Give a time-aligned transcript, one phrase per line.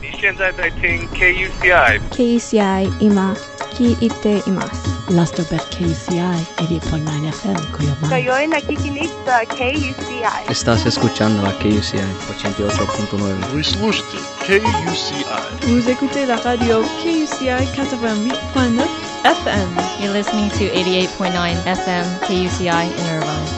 [0.00, 3.34] 你现在在听 KUCI KCI 今
[3.74, 4.94] 聞いています。
[5.10, 8.08] Lastobet KUCI 88.9 FM Kuyoban.
[8.08, 10.48] Ngayon nakikinig sa KUCI.
[10.48, 12.00] Estás escuchando a KUCI
[12.40, 13.52] 88.9.
[13.52, 15.24] Вы слушаете KUCI.
[15.66, 18.80] Vous écoutez la radio KUCI 88.9
[19.24, 19.68] FM.
[20.00, 23.57] You're listening to 88.9 FM KUCI in Irvine.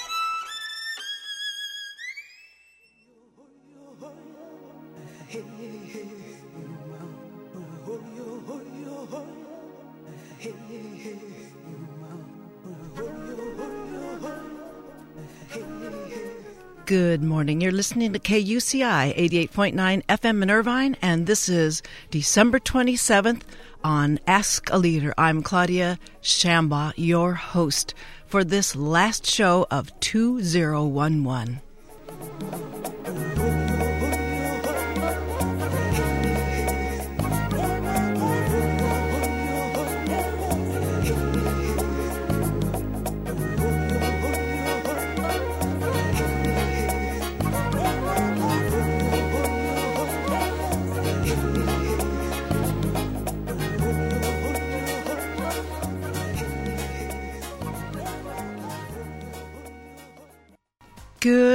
[16.91, 17.61] Good morning.
[17.61, 23.43] You're listening to KUCI 88.9 FM in Irvine, and this is December 27th
[23.81, 25.13] on Ask a Leader.
[25.17, 27.93] I'm Claudia Shamba, your host
[28.27, 31.61] for this last show of 2011.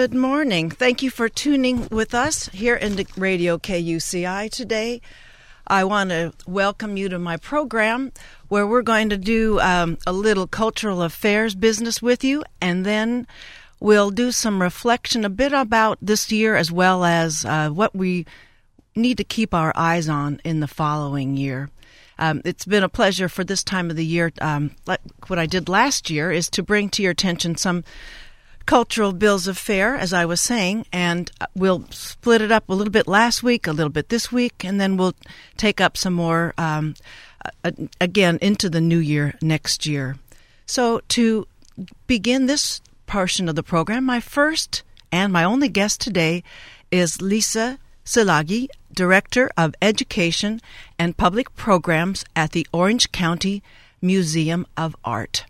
[0.07, 0.71] Good morning.
[0.71, 5.01] Thank you for tuning with us here in Radio KUCI today.
[5.67, 8.13] I want to welcome you to my program
[8.47, 13.27] where we're going to do um, a little cultural affairs business with you, and then
[13.81, 18.27] we'll do some reflection a bit about this year as well as uh, what we
[18.95, 21.69] need to keep our eyes on in the following year.
[22.21, 24.33] Um, it's been a pleasure for this time of the year.
[24.41, 27.83] Um, like what I did last year is to bring to your attention some
[28.67, 32.91] cultural bills of fare, as I was saying, and we'll split it up a little
[32.93, 35.15] bit last week, a little bit this week, and then we'll
[35.57, 36.95] take up some more um,
[37.65, 40.17] uh, again into the new year next year.
[40.67, 41.47] So, to
[42.07, 44.83] begin this portion of the program, my first
[45.13, 46.43] and my only guest today
[46.91, 50.61] is Lisa Silagyi, Director of Education
[50.99, 53.63] and Public Programs at the Orange County
[54.01, 55.45] Museum of Art.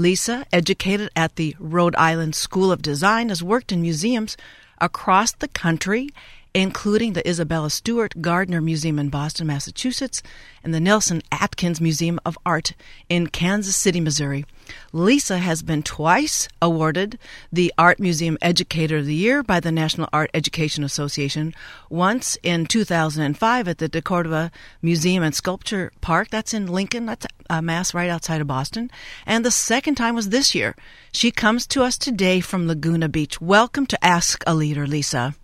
[0.00, 4.34] Lisa, educated at the Rhode Island School of Design, has worked in museums
[4.80, 6.08] across the country,
[6.54, 10.22] including the Isabella Stewart Gardner Museum in Boston, Massachusetts,
[10.64, 12.72] and the Nelson Atkins Museum of Art
[13.10, 14.46] in Kansas City, Missouri.
[14.92, 17.18] Lisa has been twice awarded
[17.52, 21.54] the Art Museum Educator of the Year by the National Art Education Association,
[21.88, 24.50] once in 2005 at the De Cordova
[24.82, 28.90] Museum and Sculpture Park, that's in Lincoln, that's uh, Mass, right outside of Boston,
[29.26, 30.74] and the second time was this year.
[31.12, 33.40] She comes to us today from Laguna Beach.
[33.40, 35.34] Welcome to Ask a Leader, Lisa.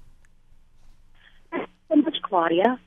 [1.51, 2.79] Thanks so much, Claudia.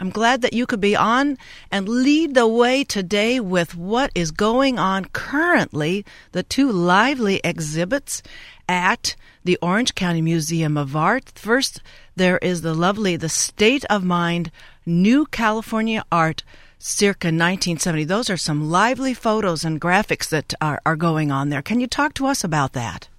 [0.00, 1.36] I'm glad that you could be on
[1.70, 8.22] and lead the way today with what is going on currently, the two lively exhibits
[8.66, 11.32] at the Orange County Museum of Art.
[11.34, 11.82] First,
[12.16, 14.50] there is the lovely The State of Mind
[14.86, 16.44] New California Art
[16.78, 18.04] circa 1970.
[18.04, 21.60] Those are some lively photos and graphics that are, are going on there.
[21.60, 23.10] Can you talk to us about that?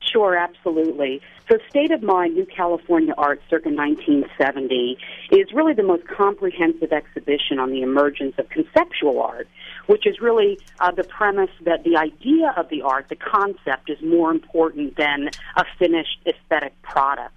[0.00, 1.20] Sure, absolutely.
[1.50, 4.96] So, State of Mind, New California Art, circa 1970,
[5.32, 9.48] is really the most comprehensive exhibition on the emergence of conceptual art,
[9.86, 14.00] which is really uh, the premise that the idea of the art, the concept, is
[14.00, 17.34] more important than a finished aesthetic product.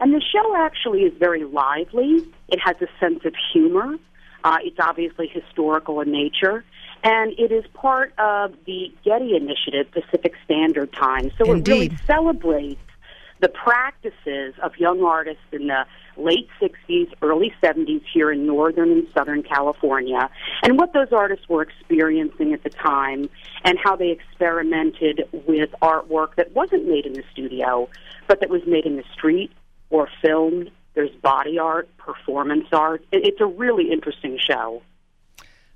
[0.00, 2.26] And the show actually is very lively.
[2.48, 3.94] It has a sense of humor.
[4.42, 6.64] Uh, it's obviously historical in nature
[7.04, 11.32] and it is part of the Getty Initiative, Pacific Standard Time.
[11.36, 11.72] So Indeed.
[11.72, 12.80] it really celebrates
[13.42, 15.84] the practices of young artists in the
[16.16, 20.30] late 60s, early 70s here in Northern and Southern California,
[20.62, 23.28] and what those artists were experiencing at the time,
[23.64, 27.88] and how they experimented with artwork that wasn't made in the studio,
[28.28, 29.50] but that was made in the street
[29.90, 30.70] or filmed.
[30.94, 33.04] There's body art, performance art.
[33.10, 34.82] It's a really interesting show.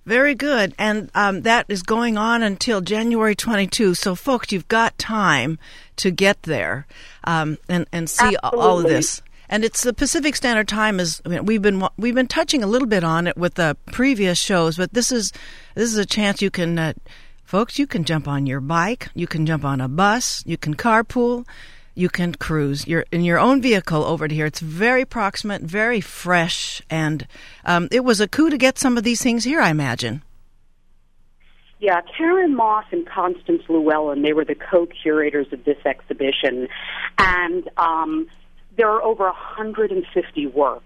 [0.06, 0.72] Very good.
[0.78, 3.94] And um, that is going on until January 22.
[3.94, 5.58] So, folks, you've got time
[5.96, 6.86] to get there
[7.24, 8.60] um, and, and see Absolutely.
[8.60, 9.20] all of this.
[9.48, 12.66] And it's the Pacific Standard Time is I mean, we've been we've been touching a
[12.66, 15.32] little bit on it with the previous shows, but this is
[15.76, 16.92] this is a chance you can uh,
[17.44, 20.74] folks, you can jump on your bike, you can jump on a bus, you can
[20.74, 21.46] carpool,
[21.96, 22.86] you can cruise.
[22.86, 24.46] You're in your own vehicle over to here.
[24.46, 27.26] It's very proximate, very fresh, and
[27.64, 29.60] um, it was a coup to get some of these things here.
[29.60, 30.22] I imagine.
[31.80, 36.68] Yeah, Karen Moss and Constance Lewallen, they were the co-curators of this exhibition,
[37.18, 38.28] and um,
[38.76, 40.84] there are over 150 works.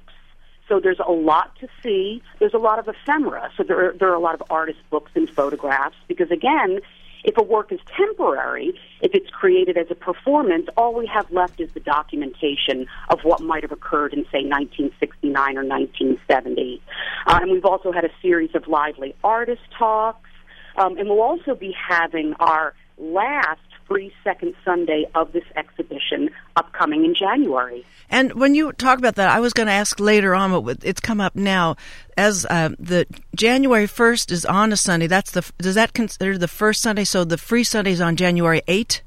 [0.69, 2.23] So there's a lot to see.
[2.39, 3.51] There's a lot of ephemera.
[3.57, 6.81] So there are, there are a lot of artist books and photographs because again,
[7.25, 11.61] if a work is temporary, if it's created as a performance, all we have left
[11.61, 16.83] is the documentation of what might have occurred in, say, 1969 or 1970.
[17.27, 20.29] Uh, and we've also had a series of lively artist talks.
[20.77, 27.05] Um, and we'll also be having our last free second Sunday of this exhibition upcoming
[27.05, 27.85] in January.
[28.09, 31.01] And when you talk about that, I was going to ask later on, but it's
[31.01, 31.77] come up now.
[32.17, 36.49] As uh, the January first is on a Sunday, that's the does that consider the
[36.49, 37.05] first Sunday?
[37.05, 39.03] So the free Sunday is on January eighth.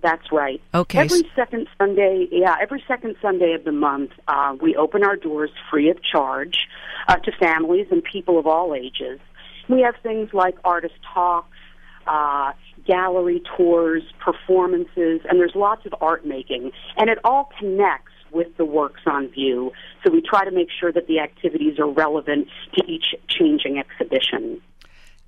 [0.00, 0.60] That's right.
[0.72, 1.00] Okay.
[1.00, 5.50] Every second Sunday, yeah, every second Sunday of the month, uh, we open our doors
[5.70, 6.68] free of charge
[7.08, 9.18] uh, to families and people of all ages.
[9.68, 11.56] We have things like artist talks,
[12.06, 12.52] uh,
[12.88, 16.72] gallery tours, performances, and there's lots of art making.
[16.96, 19.72] And it all connects with the works on view.
[20.04, 24.60] So we try to make sure that the activities are relevant to each changing exhibition.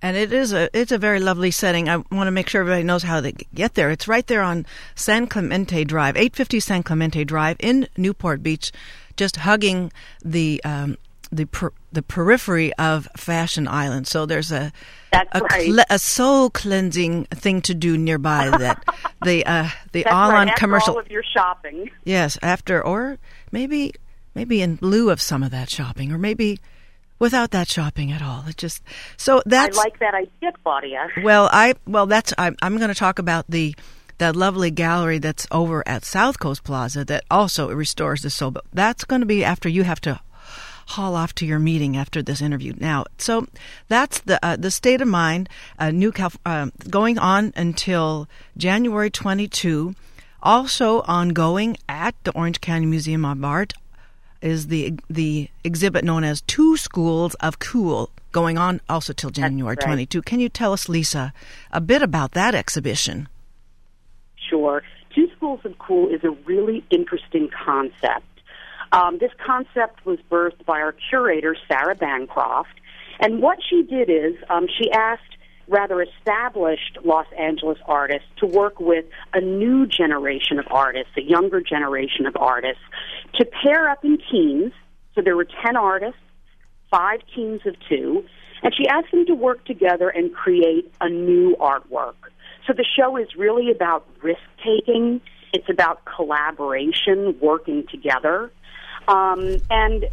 [0.02, 1.88] And it is a it's a very lovely setting.
[1.88, 3.90] I want to make sure everybody knows how to get there.
[3.90, 4.64] It's right there on
[4.94, 8.72] San Clemente Drive, 850 San Clemente Drive in Newport Beach,
[9.16, 9.92] just hugging
[10.24, 10.96] the um,
[11.32, 14.06] the per, the periphery of Fashion Island.
[14.06, 14.72] So there's a
[15.12, 15.84] a, right.
[15.90, 18.84] a, soul cleansing thing to do nearby that
[19.24, 20.40] the uh, the all right.
[20.40, 20.94] on after commercial.
[20.94, 21.90] all of your shopping.
[22.04, 23.18] Yes, after or
[23.50, 23.92] maybe
[24.34, 26.60] maybe in lieu of some of that shopping, or maybe
[27.18, 28.44] without that shopping at all.
[28.48, 28.82] It just
[29.16, 31.08] so that's I like that idea, Claudia.
[31.22, 33.74] Well, I well that's I'm I'm going to talk about the
[34.18, 38.50] that lovely gallery that's over at South Coast Plaza that also restores the soul.
[38.50, 40.20] But that's going to be after you have to
[40.90, 42.74] haul off to your meeting after this interview.
[42.78, 43.46] Now, so
[43.88, 45.48] that's the uh, the state of mind.
[45.78, 49.94] Uh, New Calif- uh, going on until January 22.
[50.42, 53.74] Also ongoing at the Orange County Museum of Art
[54.40, 59.76] is the the exhibit known as Two Schools of Cool going on also till January
[59.80, 59.86] right.
[59.86, 60.22] 22.
[60.22, 61.32] Can you tell us, Lisa,
[61.72, 63.28] a bit about that exhibition?
[64.48, 64.82] Sure.
[65.14, 68.24] Two Schools of Cool is a really interesting concept.
[68.92, 72.80] Um, this concept was birthed by our curator, Sarah Bancroft.
[73.20, 75.36] And what she did is um, she asked
[75.68, 81.60] rather established Los Angeles artists to work with a new generation of artists, a younger
[81.60, 82.82] generation of artists,
[83.34, 84.72] to pair up in teams.
[85.14, 86.20] So there were 10 artists,
[86.90, 88.24] five teams of two,
[88.62, 92.16] and she asked them to work together and create a new artwork.
[92.66, 95.20] So the show is really about risk taking.
[95.52, 98.50] It's about collaboration, working together.
[99.08, 100.06] Um, and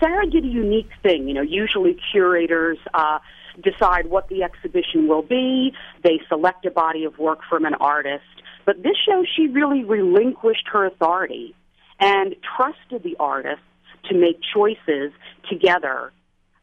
[0.00, 1.28] Sarah did a unique thing.
[1.28, 3.18] You know, usually curators uh,
[3.62, 5.72] decide what the exhibition will be.
[6.02, 8.24] They select a body of work from an artist.
[8.64, 11.54] But this show, she really relinquished her authority
[12.00, 13.64] and trusted the artists
[14.08, 15.12] to make choices
[15.48, 16.12] together.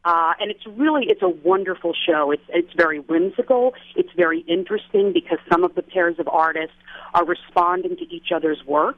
[0.04, 2.30] Uh, and it's really it's a wonderful show.
[2.30, 3.74] It's it's very whimsical.
[3.96, 6.76] It's very interesting because some of the pairs of artists
[7.16, 8.98] are responding to each other's work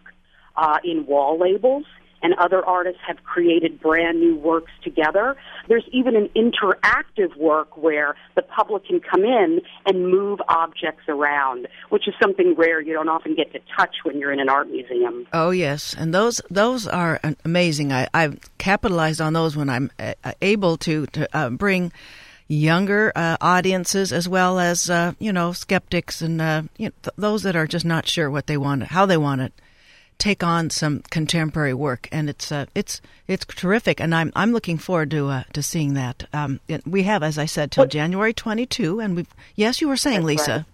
[0.58, 1.86] uh, in wall labels
[2.22, 5.36] and other artists have created brand new works together.
[5.68, 11.68] There's even an interactive work where the public can come in and move objects around,
[11.90, 14.70] which is something rare you don't often get to touch when you're in an art
[14.70, 15.28] museum.
[15.34, 17.92] Oh yes, and those those are amazing.
[17.92, 21.92] I I've capitalized on those when I'm uh, able to to uh, bring
[22.48, 27.14] younger uh, audiences as well as uh, you know skeptics and uh, you know, th-
[27.18, 29.54] those that are just not sure what they want, how they want it
[30.18, 34.78] take on some contemporary work, and it's uh, it's it's terrific, and I'm I'm looking
[34.78, 36.28] forward to uh, to seeing that.
[36.34, 40.24] Um, we have, as I said, till January 22, and we yes, you were saying,
[40.24, 40.52] Lisa.
[40.52, 40.66] Right.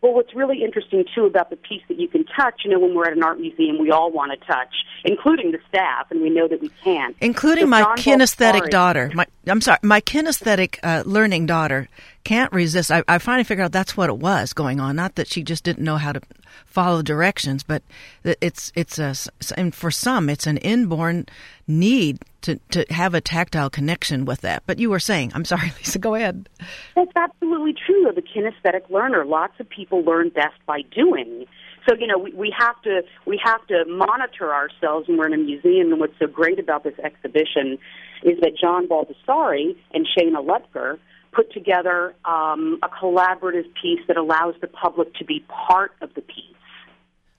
[0.00, 2.94] Well, what's really interesting too about the piece that you can touch, you know, when
[2.94, 4.72] we're at an art museum, we all want to touch,
[5.04, 7.16] including the staff, and we know that we can't.
[7.20, 9.10] Including so my John kinesthetic daughter.
[9.12, 11.88] My, I'm sorry, my kinesthetic uh, learning daughter
[12.28, 12.90] can't resist.
[12.90, 14.96] I, I finally figured out that's what it was going on.
[14.96, 16.20] Not that she just didn't know how to
[16.66, 17.82] follow directions, but
[18.22, 19.14] it's it's a
[19.56, 21.24] and for some it's an inborn
[21.66, 24.62] need to to have a tactile connection with that.
[24.66, 25.98] But you were saying, I'm sorry, Lisa.
[25.98, 26.50] Go ahead.
[26.94, 29.24] That's absolutely true of the kinesthetic learner.
[29.24, 31.46] Lots of people learn best by doing.
[31.88, 35.32] So you know we, we have to we have to monitor ourselves when we're in
[35.32, 35.92] a museum.
[35.92, 37.78] And what's so great about this exhibition
[38.22, 40.98] is that John Baldessari and Shana Lutker
[41.32, 46.22] put together um, a collaborative piece that allows the public to be part of the
[46.22, 46.44] piece.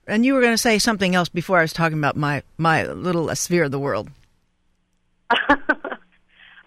[0.06, 2.84] And you were going to say something else before I was talking about my my
[2.84, 4.10] little sphere of the world.
[5.48, 5.56] uh,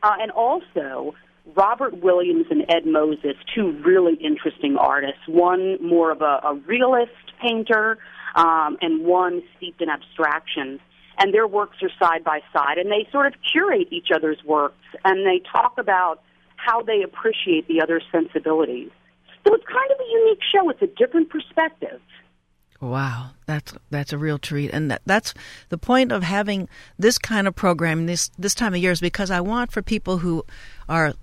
[0.03, 1.13] and also,
[1.55, 5.21] Robert Williams and Ed Moses, two really interesting artists.
[5.27, 7.11] One more of a, a realist
[7.41, 7.97] painter,
[8.35, 10.79] um, and one steeped in abstraction.
[11.17, 14.85] And their works are side by side, and they sort of curate each other's works,
[15.05, 16.21] and they talk about
[16.65, 18.89] how they appreciate the other's sensibilities.
[19.45, 20.69] So it's kind of a unique show.
[20.69, 21.99] It's a different perspective.
[22.79, 25.33] Wow, that's that's a real treat, and that, that's
[25.69, 26.67] the point of having
[26.99, 30.17] this kind of program this this time of year is because I want for people
[30.17, 30.43] who
[30.89, 31.13] are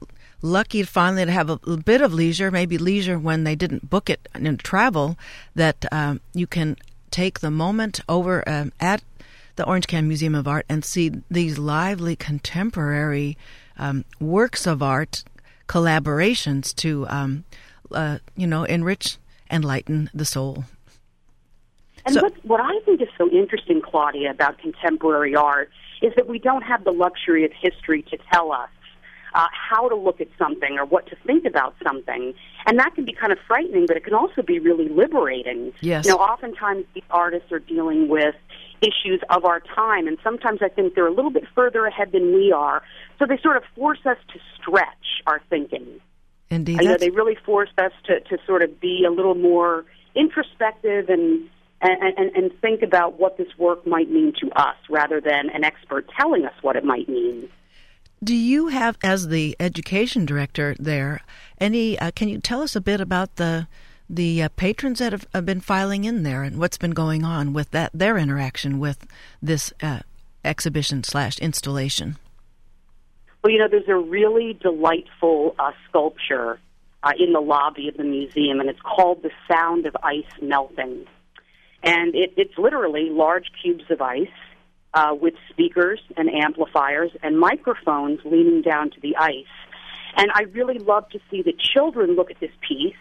[0.40, 4.08] lucky finally to have a, a bit of leisure, maybe leisure when they didn't book
[4.08, 5.18] it in travel,
[5.54, 6.76] that um, you can
[7.10, 9.02] take the moment over um, at
[9.56, 13.36] the Orange County Museum of Art and see these lively contemporary
[13.76, 15.24] um, works of art
[15.70, 17.44] collaborations to um,
[17.92, 19.18] uh, you know enrich
[19.50, 20.64] enlighten the soul.
[22.04, 25.70] And so, what, what I think is so interesting, Claudia, about contemporary art
[26.02, 28.68] is that we don't have the luxury of history to tell us
[29.34, 32.34] uh, how to look at something or what to think about something.
[32.66, 35.72] And that can be kind of frightening, but it can also be really liberating.
[35.80, 36.04] Yes.
[36.04, 38.34] You know, oftentimes the artists are dealing with
[38.80, 42.34] issues of our time, and sometimes I think they're a little bit further ahead than
[42.34, 42.82] we are.
[43.18, 46.00] So they sort of force us to stretch our thinking.
[46.48, 46.80] Indeed.
[46.80, 49.84] You know, they really force us to, to sort of be a little more
[50.14, 51.48] introspective and
[51.82, 55.64] and, and, and think about what this work might mean to us rather than an
[55.64, 57.48] expert telling us what it might mean.
[58.22, 61.22] Do you have, as the education director there,
[61.58, 61.98] any?
[61.98, 63.66] Uh, can you tell us a bit about the
[64.10, 67.54] the uh, patrons that have, have, been filing in there and what's been going on
[67.54, 69.06] with that their interaction with
[69.40, 70.00] this uh,
[70.44, 72.18] exhibition slash installation?
[73.42, 76.60] Well, you know, there's a really delightful uh, sculpture
[77.02, 81.06] uh, in the lobby of the museum, and it's called "The Sound of Ice Melting."
[81.82, 84.28] And it, it's literally large cubes of ice
[84.94, 89.44] uh, with speakers and amplifiers and microphones leaning down to the ice.
[90.16, 92.96] And I really love to see the children look at this piece.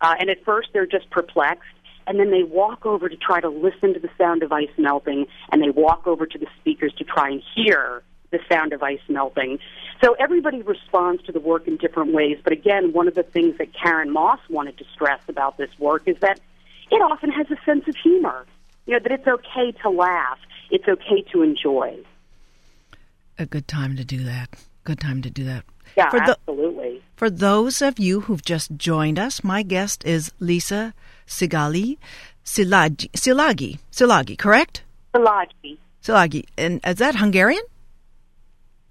[0.00, 1.64] Uh, and at first they're just perplexed.
[2.06, 5.26] And then they walk over to try to listen to the sound of ice melting.
[5.50, 9.00] And they walk over to the speakers to try and hear the sound of ice
[9.08, 9.58] melting.
[10.02, 12.38] So everybody responds to the work in different ways.
[12.42, 16.02] But again, one of the things that Karen Moss wanted to stress about this work
[16.06, 16.40] is that
[16.90, 18.46] it often has a sense of humor.
[18.86, 20.38] You know, that it's okay to laugh,
[20.70, 21.98] it's okay to enjoy.
[23.38, 24.48] A good time to do that.
[24.84, 25.64] Good time to do that.
[25.96, 27.02] Yeah, for the, absolutely.
[27.16, 30.94] For those of you who've just joined us, my guest is Lisa
[31.26, 31.98] Sigali
[32.44, 33.10] Silagyi.
[33.10, 33.78] Silagyi.
[33.90, 34.82] Silagyi, correct?
[35.14, 35.78] Silagyi.
[36.02, 36.44] Silagyi.
[36.56, 37.62] And is that Hungarian?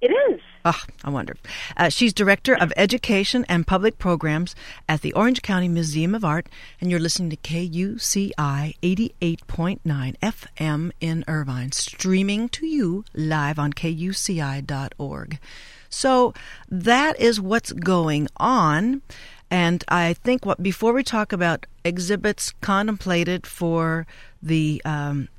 [0.01, 0.41] It is.
[0.67, 1.35] Oh, I wonder.
[1.77, 4.55] Uh, she's Director of Education and Public Programs
[4.89, 6.47] at the Orange County Museum of Art,
[6.81, 9.79] and you're listening to KUCI 88.9
[10.17, 15.39] FM in Irvine, streaming to you live on kuci.org.
[15.87, 16.33] So
[16.67, 19.03] that is what's going on.
[19.51, 24.07] And I think what before we talk about exhibits contemplated for
[24.41, 25.29] the, um,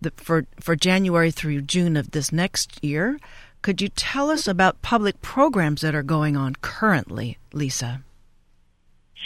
[0.00, 3.18] the for for January through June of this next year,
[3.62, 8.02] could you tell us about public programs that are going on currently, Lisa?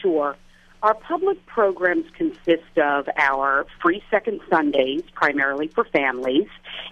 [0.00, 0.36] Sure.
[0.82, 6.48] Our public programs consist of our free second Sundays, primarily for families,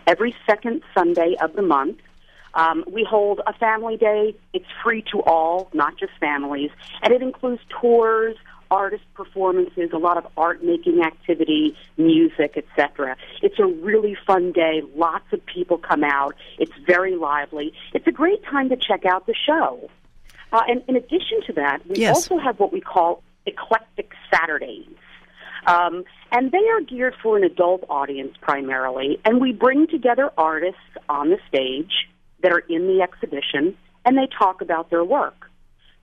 [0.06, 1.98] every second Sunday of the month.
[2.54, 4.36] Um, we hold a family day.
[4.52, 6.70] It's free to all, not just families,
[7.02, 8.36] and it includes tours,
[8.70, 13.16] artist performances, a lot of art making activity, music, etc.
[13.42, 14.82] It's a really fun day.
[14.94, 16.34] Lots of people come out.
[16.58, 17.72] It's very lively.
[17.94, 19.90] It's a great time to check out the show.
[20.52, 22.14] Uh, and in addition to that, we yes.
[22.16, 24.86] also have what we call eclectic Saturdays.
[25.66, 29.20] Um, and they are geared for an adult audience primarily.
[29.24, 32.08] And we bring together artists on the stage
[32.42, 35.49] that are in the exhibition and they talk about their work.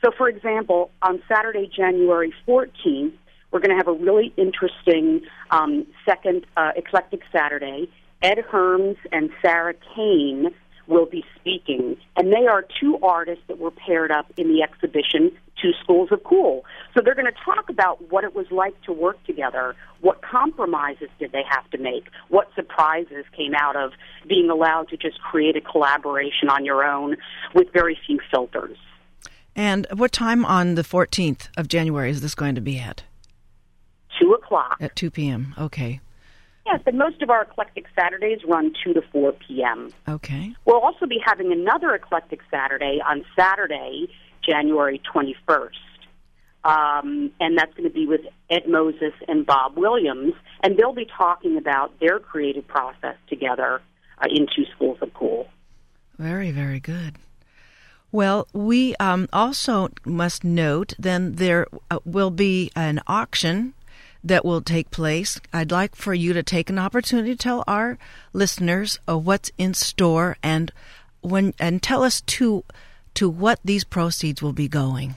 [0.04, 3.14] So, for example, on Saturday, January 14th,
[3.52, 7.90] we're going to have a really interesting um, second uh, eclectic Saturday.
[8.22, 10.54] Ed Herms and Sarah Cain
[10.88, 15.32] will be speaking, and they are two artists that were paired up in the exhibition
[15.62, 16.64] Two Schools of Cool.
[16.94, 21.10] So they're going to talk about what it was like to work together, what compromises
[21.20, 23.92] did they have to make, what surprises came out of
[24.28, 27.18] being allowed to just create a collaboration on your own
[27.54, 28.78] with very few filters.
[29.58, 33.04] And what time on the 14th of January is this going to be at?
[34.22, 34.78] 2 o'clock.
[34.80, 36.00] At 2 p.m., okay.
[36.68, 39.92] Yes, but most of our eclectic Saturdays run 2 to 4 p.m.
[40.08, 40.54] Okay.
[40.66, 44.10] We'll also be having another eclectic Saturday on Saturday,
[44.48, 45.70] January 21st.
[46.64, 48.22] Um, and that's going to be with
[48.52, 53.82] Ed Moses and Bob Williams, and they'll be talking about their creative process together
[54.20, 55.48] uh, in Two Schools of Cool.
[56.20, 57.16] Very, very good.
[58.12, 63.74] Well, we um, also must note then there uh, will be an auction
[64.24, 65.40] that will take place.
[65.54, 67.98] I'd like for you to take an opportunity to tell our
[68.34, 70.72] listeners what's in store and
[71.22, 72.64] when and tell us to
[73.16, 75.16] to what these proceeds will be going.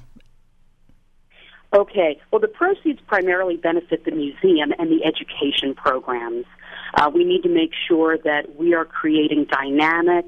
[1.73, 2.20] Okay.
[2.30, 6.47] Well, the proceeds primarily benefit the museum and the education programs.
[6.94, 10.25] Uh, we need to make sure that we are creating dynamic,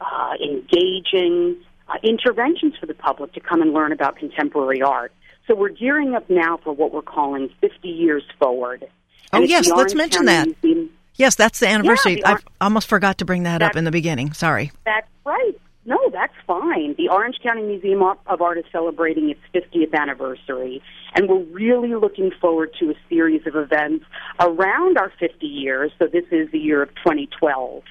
[0.00, 1.56] uh, engaging
[1.92, 5.12] uh, interventions for the public to come and learn about contemporary art.
[5.46, 8.86] So we're gearing up now for what we're calling 50 years forward.
[9.32, 10.62] And oh, yes, let's mention County that.
[10.62, 10.90] Museum.
[11.16, 12.20] Yes, that's the anniversary.
[12.20, 14.32] Yeah, the I almost forgot to bring that up in the beginning.
[14.32, 14.72] Sorry.
[14.84, 15.58] That's right.
[15.84, 16.94] No, that's fine.
[16.96, 20.80] The Orange County Museum of Art is celebrating its 50th anniversary,
[21.14, 24.04] and we're really looking forward to a series of events
[24.38, 25.90] around our 50 years.
[25.98, 27.82] So this is the year of 2012.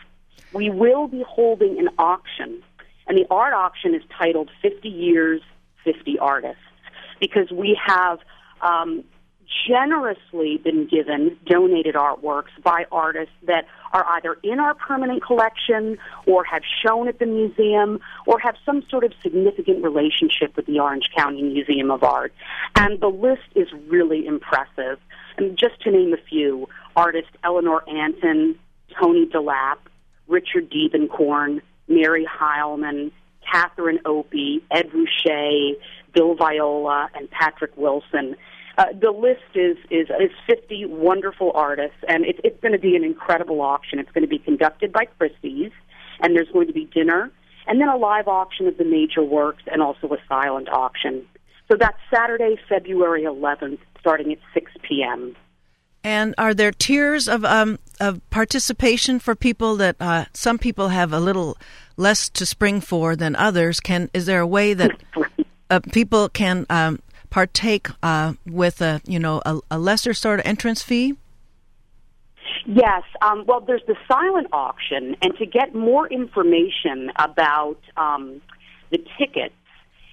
[0.53, 2.63] We will be holding an auction,
[3.11, 5.41] and the art auction is titled 50 Years,
[5.83, 6.63] 50 Artists,
[7.19, 8.19] because we have
[8.61, 9.03] um,
[9.67, 16.45] generously been given donated artworks by artists that are either in our permanent collection or
[16.45, 21.09] have shown at the museum or have some sort of significant relationship with the Orange
[21.13, 22.31] County Museum of Art.
[22.77, 24.99] And the list is really impressive.
[25.37, 28.55] And just to name a few, artist Eleanor Antin,
[28.97, 29.79] Tony DeLap,
[30.29, 31.59] Richard Diebenkorn,
[31.91, 33.11] Mary Heilmann,
[33.51, 35.73] Catherine Opie, Ed Ruscha,
[36.13, 38.35] Bill Viola, and Patrick Wilson.
[38.77, 42.95] Uh, the list is, is is 50 wonderful artists, and it, it's going to be
[42.95, 43.99] an incredible auction.
[43.99, 45.71] It's going to be conducted by Christie's,
[46.21, 47.31] and there's going to be dinner,
[47.67, 51.25] and then a live auction of the major works, and also a silent auction.
[51.69, 55.35] So that's Saturday, February 11th, starting at 6 p.m.
[56.03, 61.13] And are there tiers of um, of participation for people that uh, some people have
[61.13, 61.57] a little
[61.95, 63.79] less to spring for than others?
[63.79, 64.91] Can is there a way that
[65.69, 70.45] uh, people can um, partake uh, with a you know a, a, lesser sort of
[70.45, 71.15] entrance fee?
[72.65, 73.03] Yes.
[73.21, 78.41] Um, well, there's the silent auction, and to get more information about um,
[78.91, 79.55] the tickets,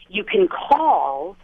[0.09, 1.37] you can call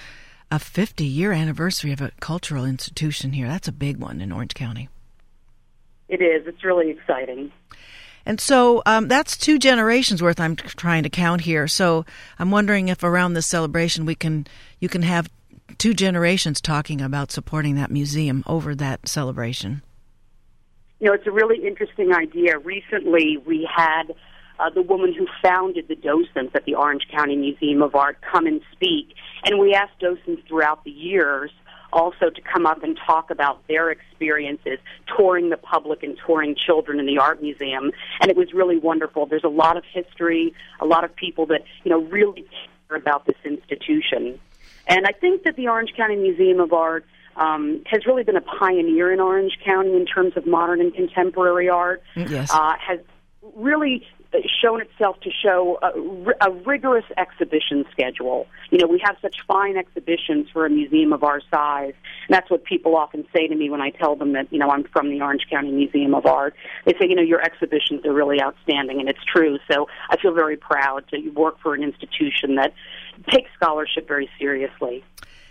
[0.52, 3.48] a 50 year anniversary of a cultural institution here.
[3.48, 4.90] That's a big one in Orange County.
[6.08, 6.48] It is.
[6.48, 7.52] It's really exciting.
[8.26, 10.40] And so um, that's two generations worth.
[10.40, 11.68] I'm trying to count here.
[11.68, 12.06] So
[12.40, 14.48] I'm wondering if around this celebration we can
[14.80, 15.30] you can have
[15.78, 19.82] two generations talking about supporting that museum over that celebration.
[21.00, 22.58] You know, it's a really interesting idea.
[22.58, 24.16] Recently, we had
[24.60, 28.48] uh, the woman who founded the docents at the Orange County Museum of Art come
[28.48, 29.14] and speak.
[29.46, 31.52] And we asked docents throughout the years
[31.94, 34.80] also to come up and talk about their experiences
[35.16, 39.26] touring the public and touring children in the art museum and it was really wonderful
[39.26, 42.46] there's a lot of history a lot of people that you know really
[42.90, 44.38] care about this institution
[44.88, 47.06] and i think that the orange county museum of art
[47.38, 51.68] um, has really been a pioneer in Orange County in terms of modern and contemporary
[51.68, 52.02] art.
[52.16, 52.50] Yes.
[52.50, 53.00] Uh, has
[53.56, 54.08] really
[54.62, 58.48] shown itself to show a, a, rigorous exhibition schedule.
[58.72, 61.94] You know, we have such fine exhibitions for a museum of our size,
[62.28, 64.70] and that's what people often say to me when I tell them that, you know,
[64.70, 66.56] I'm from the Orange County Museum of Art.
[66.86, 69.58] They say, you know, your exhibitions are really outstanding, and it's true.
[69.72, 72.74] So I feel very proud to work for an institution that
[73.30, 75.04] takes scholarship very seriously.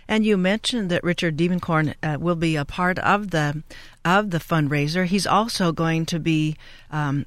[0.07, 3.63] And you mentioned that Richard Diebenkorn uh, will be a part of the
[4.03, 5.05] of the fundraiser.
[5.05, 6.55] He's also going to be
[6.91, 7.25] um,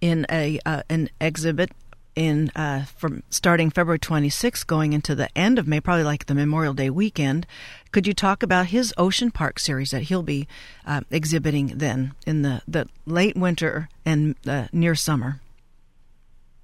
[0.00, 1.70] in a uh, an exhibit
[2.18, 6.34] in uh, from starting February 26th going into the end of May, probably like the
[6.34, 7.46] Memorial Day weekend.
[7.92, 10.48] Could you talk about his Ocean Park series that he'll be
[10.84, 15.40] uh, exhibiting then in the, the late winter and uh, near summer?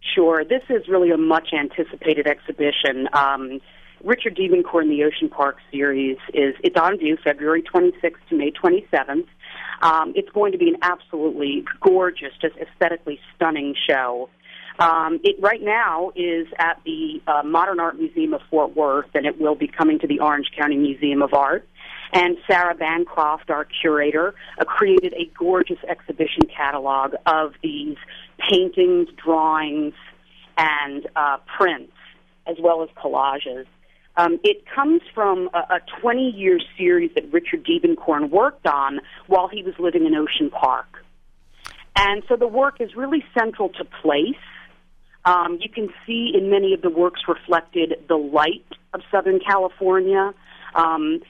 [0.01, 0.45] Sure.
[0.45, 3.09] This is really a much anticipated exhibition.
[3.13, 3.61] Um,
[4.03, 9.27] Richard Diebenkorn, the Ocean Park series, is it's on view February 26th to May 27th.
[9.83, 14.29] Um, it's going to be an absolutely gorgeous, just aesthetically stunning show.
[14.79, 19.25] Um, it right now is at the uh, Modern Art Museum of Fort Worth, and
[19.25, 21.69] it will be coming to the Orange County Museum of Art.
[22.13, 27.97] And Sarah Bancroft, our curator, uh, created a gorgeous exhibition catalog of these
[28.39, 29.95] paintings, drawings,
[30.57, 31.93] and uh, prints,
[32.47, 33.67] as well as collages.
[34.17, 39.49] Um, it comes from a, a 20 year series that Richard Diebenkorn worked on while
[39.49, 41.05] he was living in Ocean Park.
[41.97, 44.35] And so the work is really central to place.
[45.25, 50.35] Um, you can see in many of the works reflected the light of Southern California.
[50.75, 51.21] Um,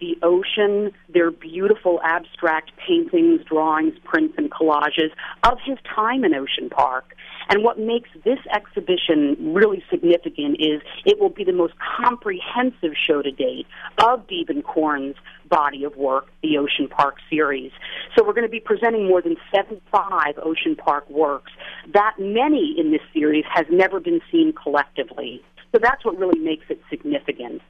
[0.00, 5.10] the ocean, their beautiful abstract paintings, drawings, prints, and collages
[5.44, 7.14] of his time in Ocean Park.
[7.48, 13.22] And what makes this exhibition really significant is it will be the most comprehensive show
[13.22, 13.66] to date
[13.98, 15.16] of Diebenkorn's
[15.48, 17.72] body of work, the Ocean Park series.
[18.16, 21.52] So we're going to be presenting more than 75 Ocean Park works.
[21.94, 25.42] That many in this series has never been seen collectively.
[25.72, 27.62] So that's what really makes it significant.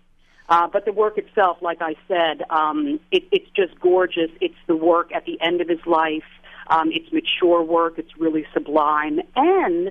[0.49, 4.31] Uh, but the work itself, like I said, um, it, it's just gorgeous.
[4.41, 6.25] It's the work at the end of his life.
[6.69, 7.95] Um, it's mature work.
[7.99, 9.21] It's really sublime.
[9.37, 9.91] And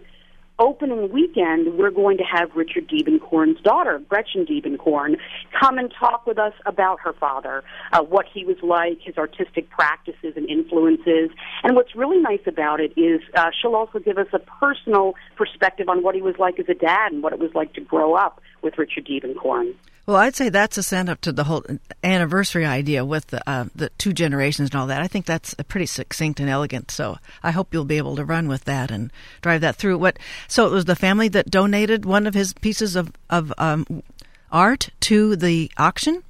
[0.60, 5.18] opening weekend, we're going to have Richard Diebenkorn's daughter, Gretchen Diebenkorn,
[5.60, 9.70] come and talk with us about her father, uh, what he was like, his artistic
[9.70, 11.30] practices and influences.
[11.64, 15.90] And what's really nice about it is uh, she'll also give us a personal perspective
[15.90, 18.16] on what he was like as a dad and what it was like to grow
[18.16, 19.76] up with Richard Diebenkorn.
[20.08, 21.66] Well, I'd say that's a send up to the whole
[22.02, 25.02] anniversary idea with the, uh, the two generations and all that.
[25.02, 26.92] I think that's pretty succinct and elegant.
[26.92, 29.98] So I hope you'll be able to run with that and drive that through.
[29.98, 30.18] What?
[30.48, 34.02] So it was the family that donated one of his pieces of of um,
[34.50, 36.24] art to the auction.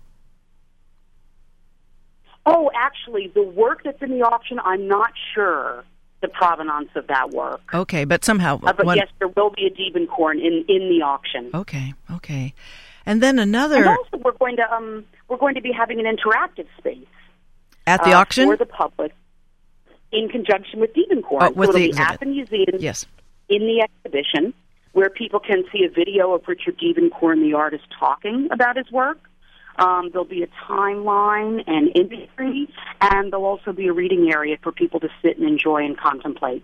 [2.48, 5.84] Oh, actually, the work that's in the auction, I'm not sure
[6.22, 7.62] the provenance of that work.
[7.74, 8.60] Okay, but somehow.
[8.64, 11.52] Uh, but yes, there will be a Diebenkorn in in the auction.
[11.54, 12.54] Okay, okay.
[13.06, 13.78] And then another.
[13.78, 17.08] And also, we're going to um, we're going to be having an interactive space
[17.86, 19.14] at the uh, auction for the public,
[20.12, 21.42] in conjunction with Diebenkorn.
[21.42, 22.76] Oh, with so the it'll be at the museum.
[22.80, 23.06] Yes.
[23.50, 24.54] In the exhibition,
[24.92, 29.20] where people can see a video of Richard Diebenkorn, the artist, talking about his work.
[29.78, 32.68] Um, there'll be a timeline and imagery,
[33.02, 36.64] and there'll also be a reading area for people to sit and enjoy and contemplate.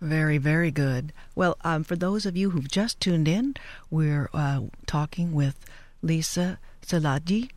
[0.00, 1.12] Very, very good.
[1.36, 3.54] Well, um, for those of you who've just tuned in,
[3.88, 5.64] we're uh, talking with
[6.02, 7.50] Lisa Silagyi,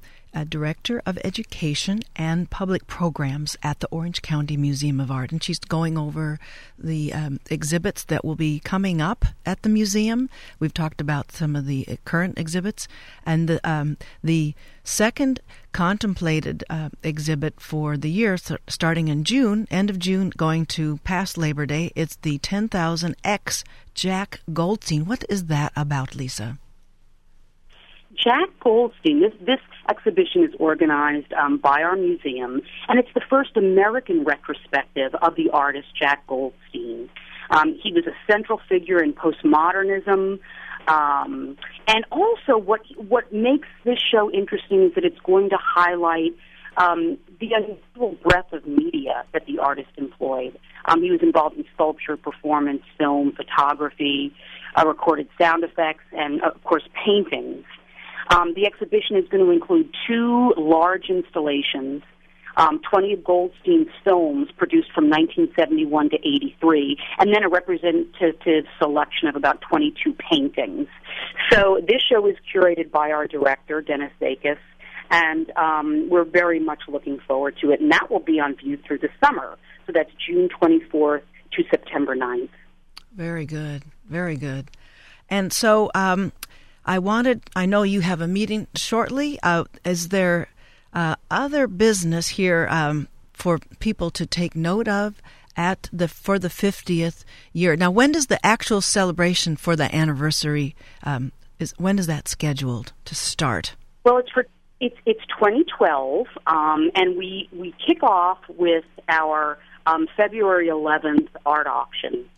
[0.44, 5.32] Director of Education and Public Programs at the Orange County Museum of Art.
[5.32, 6.40] And she's going over
[6.78, 10.30] the um, exhibits that will be coming up at the museum.
[10.60, 12.88] We've talked about some of the current exhibits.
[13.26, 15.40] And the, um, the second
[15.72, 21.38] contemplated uh, exhibit for the year, starting in June, end of June, going to past
[21.38, 25.06] Labor Day, it's the 10,000X Jack Goldstein.
[25.06, 26.58] What is that about, Lisa?
[28.16, 33.56] Jack Goldstein, this, this exhibition is organized um, by our museum, and it's the first
[33.56, 37.10] American retrospective of the artist Jack Goldstein.
[37.50, 40.40] Um, he was a central figure in postmodernism,
[40.88, 46.34] um, and also what what makes this show interesting is that it's going to highlight
[46.78, 50.58] um, the unusual breadth of media that the artist employed.
[50.86, 54.34] Um, he was involved in sculpture, performance, film, photography,
[54.76, 57.66] uh, recorded sound effects, and of course paintings.
[58.30, 62.04] Um, the exhibition is going to include two large installations,
[62.58, 69.28] um, 20 of Goldstein's films produced from 1971 to 83, and then a representative selection
[69.28, 70.88] of about 22 paintings.
[71.52, 74.58] So this show is curated by our director, Dennis Szakacs,
[75.12, 77.82] and um, we're very much looking forward to it.
[77.82, 79.58] And that will be on view through the summer.
[79.86, 81.22] So that's June 24th
[81.54, 82.50] to September 9th.
[83.14, 83.84] Very good.
[84.10, 84.72] Very good.
[85.30, 86.32] And so, um,
[86.86, 89.40] I wanted, I know you have a meeting shortly.
[89.42, 90.48] Uh, is there
[90.94, 95.22] uh, other business here um, for people to take note of
[95.58, 97.76] at the for the 50th year?
[97.76, 101.74] Now, when does the actual celebration for the anniversary um, is?
[101.78, 103.76] When is that scheduled to start?
[104.04, 104.46] Well, it's for
[104.80, 111.68] it's it's 2012, um, and we we kick off with our um, February 11th art
[111.68, 112.30] auction,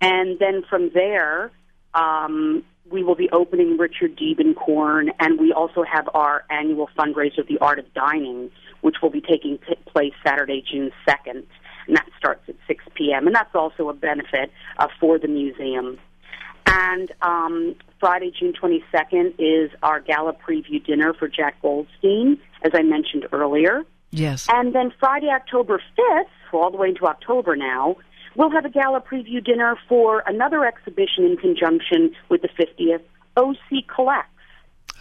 [0.00, 1.50] and then from there
[1.92, 7.58] um, we will be opening Richard Diebenkorn, and we also have our annual fundraiser, The
[7.60, 8.50] Art of Dining,
[8.82, 11.44] which will be taking place Saturday, June 2nd,
[11.86, 13.26] and that starts at 6 p.m.
[13.26, 15.98] And that's also a benefit uh, for the museum.
[16.66, 22.82] And um, Friday, June 22nd, is our gala preview dinner for Jack Goldstein, as I
[22.82, 23.82] mentioned earlier.
[24.10, 24.46] Yes.
[24.50, 27.96] And then Friday, October 5th, all the way into October now,
[28.36, 33.02] we'll have a gala preview dinner for another exhibition in conjunction with the 50th
[33.36, 34.28] OC Collects.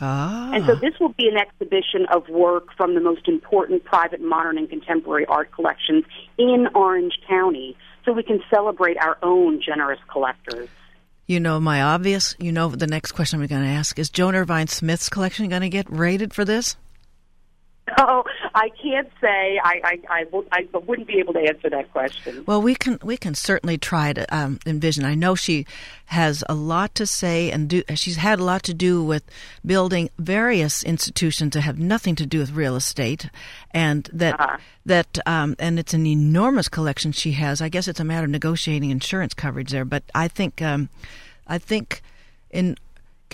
[0.02, 0.52] Ah.
[0.54, 4.58] And so this will be an exhibition of work from the most important private modern
[4.58, 6.04] and contemporary art collections
[6.38, 10.70] in Orange County so we can celebrate our own generous collectors.
[11.28, 14.36] You know, my obvious, you know, the next question I'm going to ask is Joan
[14.36, 16.76] Irvine Smith's collection going to get rated for this?
[17.98, 18.24] Oh,
[18.56, 19.60] I can't say.
[19.64, 22.44] I I, I, w- I wouldn't be able to answer that question.
[22.46, 25.06] Well, we can we can certainly try to um, envision.
[25.06, 25.66] I know she
[26.06, 27.84] has a lot to say and do.
[27.96, 29.24] She's had a lot to do with
[29.66, 33.30] building various institutions that have nothing to do with real estate,
[33.72, 34.58] and that Uh-huh.
[34.86, 37.62] that um, and it's an enormous collection she has.
[37.62, 40.90] I guess it's a matter of negotiating insurance coverage there, but I think um,
[41.48, 42.02] I think
[42.52, 42.78] in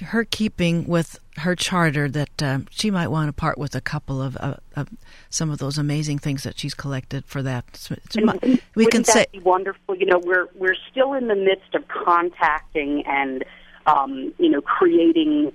[0.01, 4.21] her keeping with her charter that um, she might want to part with a couple
[4.21, 4.89] of, uh, of
[5.29, 7.75] some of those amazing things that she's collected for that.
[7.75, 9.95] So it's And we can that say be wonderful.
[9.95, 13.43] You know, we're we're still in the midst of contacting and
[13.85, 15.51] um, you know creating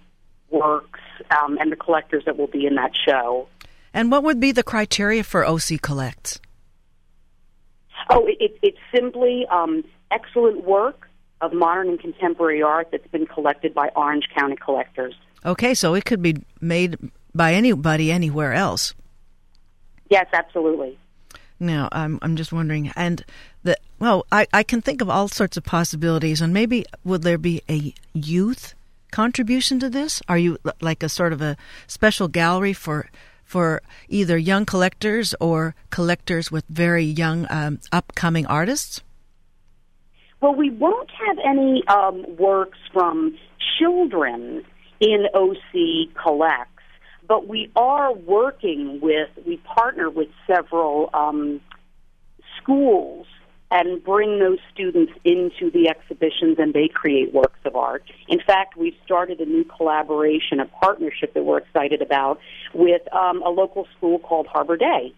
[0.50, 3.48] works um, and the collectors that will be in that show.
[3.92, 6.40] And what would be the criteria for OC Collects?
[8.10, 11.03] Oh, it, it, it's simply um, excellent work
[11.44, 15.14] of modern and contemporary art that's been collected by Orange County collectors.
[15.44, 16.96] Okay, so it could be made
[17.34, 18.94] by anybody anywhere else.
[20.08, 20.98] Yes, absolutely.
[21.60, 23.24] Now, I'm I'm just wondering, and
[23.62, 27.38] the well, I I can think of all sorts of possibilities, and maybe would there
[27.38, 28.74] be a youth
[29.10, 30.20] contribution to this?
[30.28, 33.08] Are you like a sort of a special gallery for
[33.44, 39.00] for either young collectors or collectors with very young um, upcoming artists?
[40.44, 43.34] Well, we won't have any um, works from
[43.78, 44.62] children
[45.00, 46.82] in OC Collects,
[47.26, 51.62] but we are working with, we partner with several um,
[52.60, 53.26] schools
[53.70, 58.04] and bring those students into the exhibitions and they create works of art.
[58.28, 62.38] In fact, we've started a new collaboration, a partnership that we're excited about
[62.74, 65.14] with um, a local school called Harbor Day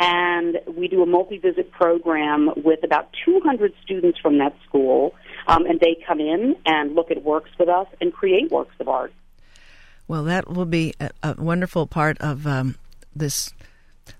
[0.00, 5.14] and we do a multi-visit program with about 200 students from that school,
[5.46, 8.88] um, and they come in and look at works with us and create works of
[8.88, 9.12] art.
[10.06, 12.76] Well, that will be a, a wonderful part of um,
[13.14, 13.52] this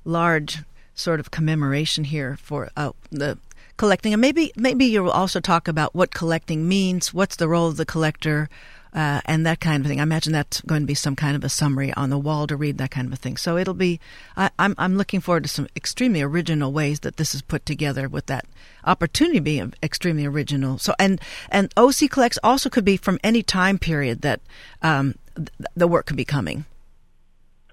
[0.04, 0.58] large
[0.94, 3.38] sort of commemoration here for uh, the
[3.76, 7.76] collecting, and maybe maybe you'll also talk about what collecting means, what's the role of
[7.76, 8.50] the collector,
[8.94, 10.00] uh, and that kind of thing.
[10.00, 12.56] I imagine that's going to be some kind of a summary on the wall to
[12.56, 13.36] read, that kind of a thing.
[13.36, 14.00] So it'll be.
[14.36, 18.08] I, I'm I'm looking forward to some extremely original ways that this is put together
[18.08, 18.46] with that
[18.84, 20.78] opportunity being extremely original.
[20.78, 21.20] So and
[21.50, 24.40] and OC collects also could be from any time period that
[24.82, 26.64] um, th- the work could be coming.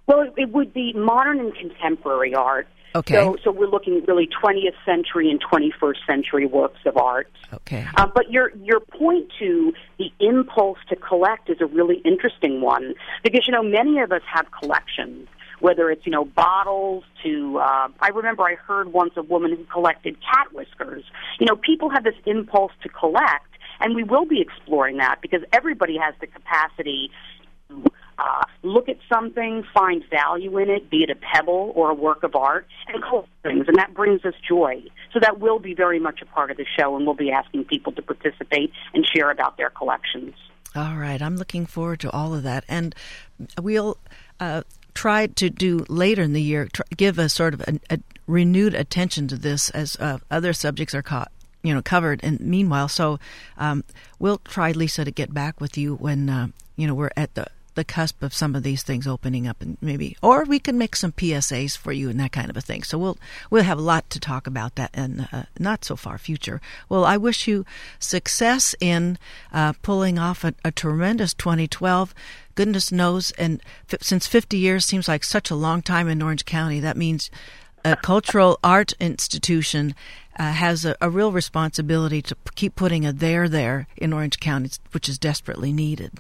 [0.08, 2.68] Well, it would be modern and contemporary art.
[2.96, 3.16] Okay.
[3.16, 7.30] So, so we're looking really 20th century and 21st century works of art.
[7.54, 7.86] Okay.
[7.98, 12.94] Uh, but your your point to the impulse to collect is a really interesting one
[13.22, 15.28] because you know many of us have collections.
[15.60, 19.64] Whether it's you know bottles to, uh, I remember I heard once a woman who
[19.66, 21.04] collected cat whiskers.
[21.40, 23.48] You know, people have this impulse to collect,
[23.80, 27.10] and we will be exploring that because everybody has the capacity
[27.70, 27.84] to
[28.18, 32.24] uh, look at something, find value in it, be it a pebble or a work
[32.24, 34.82] of art, and collect things, and that brings us joy.
[35.14, 37.66] So that will be very much a part of the show, and we'll be asking
[37.66, 40.34] people to participate and share about their collections.
[40.76, 42.94] All right, I'm looking forward to all of that, and
[43.62, 43.98] we'll
[44.40, 48.74] uh, try to do later in the year give a sort of a, a renewed
[48.74, 51.32] attention to this as uh, other subjects are caught.
[51.64, 52.20] You know, covered.
[52.22, 53.20] And meanwhile, so
[53.58, 53.84] um,
[54.20, 57.48] we'll try, Lisa, to get back with you when uh, you know we're at the
[57.76, 60.96] the cusp of some of these things opening up, and maybe, or we can make
[60.96, 62.84] some PSAs for you and that kind of a thing.
[62.84, 63.18] So we'll
[63.50, 66.62] we'll have a lot to talk about that in uh, not so far future.
[66.90, 67.66] Well, I wish you
[68.00, 69.18] success in
[69.54, 72.14] uh, pulling off a, a tremendous 2012
[72.56, 73.62] goodness knows, and
[73.92, 77.30] f- since 50 years seems like such a long time in Orange County, that means
[77.84, 79.94] a cultural art institution
[80.40, 84.40] uh, has a, a, real responsibility to p- keep putting a there there in Orange
[84.40, 86.14] County, which is desperately needed.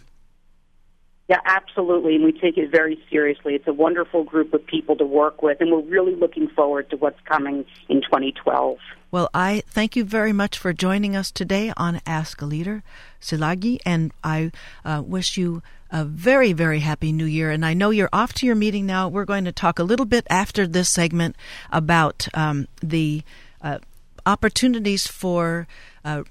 [1.28, 3.56] Yeah, absolutely, and we take it very seriously.
[3.56, 6.98] It's a wonderful group of people to work with, and we're really looking forward to
[6.98, 8.78] what's coming in 2012.
[9.10, 12.84] Well, I thank you very much for joining us today on Ask a Leader,
[13.20, 14.52] Silagyi, and I
[14.84, 17.50] uh, wish you a very, very happy new year.
[17.50, 19.08] And I know you're off to your meeting now.
[19.08, 21.36] We're going to talk a little bit after this segment
[21.72, 23.24] about um, the
[23.62, 23.80] uh,
[24.26, 25.68] opportunities for
[26.04, 26.24] uh,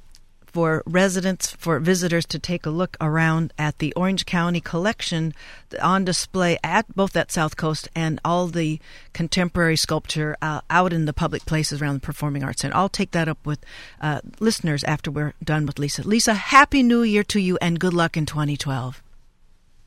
[0.54, 5.34] for residents, for visitors to take a look around at the Orange County collection
[5.82, 8.78] on display at both that South Coast and all the
[9.12, 12.76] contemporary sculpture uh, out in the public places around the Performing Arts Center.
[12.76, 13.58] I'll take that up with
[14.00, 16.06] uh, listeners after we're done with Lisa.
[16.06, 19.02] Lisa, Happy New Year to you and good luck in 2012.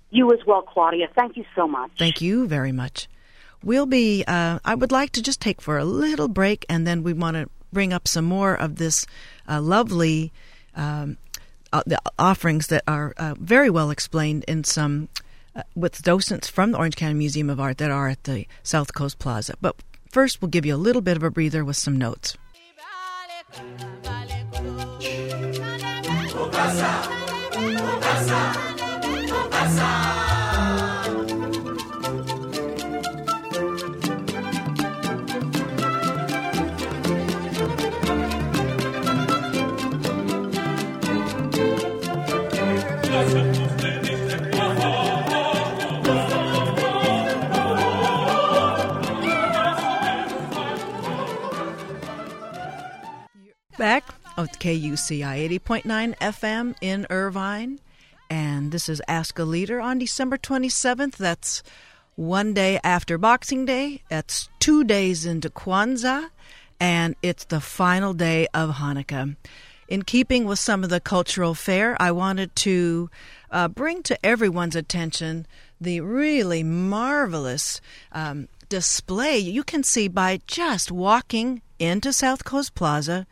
[0.10, 1.08] You as well, Claudia.
[1.16, 1.92] Thank you so much.
[1.98, 3.08] Thank you very much.
[3.64, 7.04] We'll be, uh, I would like to just take for a little break and then
[7.04, 9.06] we want to bring up some more of this
[9.48, 10.34] uh, lovely
[10.78, 11.18] um,
[11.74, 15.10] uh, the offerings that are uh, very well explained in some
[15.56, 18.94] uh, with docents from the Orange County Museum of Art that are at the South
[18.94, 19.56] Coast Plaza.
[19.60, 19.76] But
[20.10, 22.38] first, we'll give you a little bit of a breather with some notes.
[53.78, 57.80] Back with KUCI 80.9 FM in Irvine.
[58.28, 61.16] And this is Ask a Leader on December 27th.
[61.16, 61.62] That's
[62.16, 64.02] one day after Boxing Day.
[64.10, 66.32] That's two days into Kwanzaa.
[66.80, 69.36] And it's the final day of Hanukkah.
[69.88, 73.12] In keeping with some of the cultural fare, I wanted to
[73.52, 75.46] uh, bring to everyone's attention
[75.80, 77.80] the really marvelous
[78.12, 83.28] um, display you can see by just walking into South Coast Plaza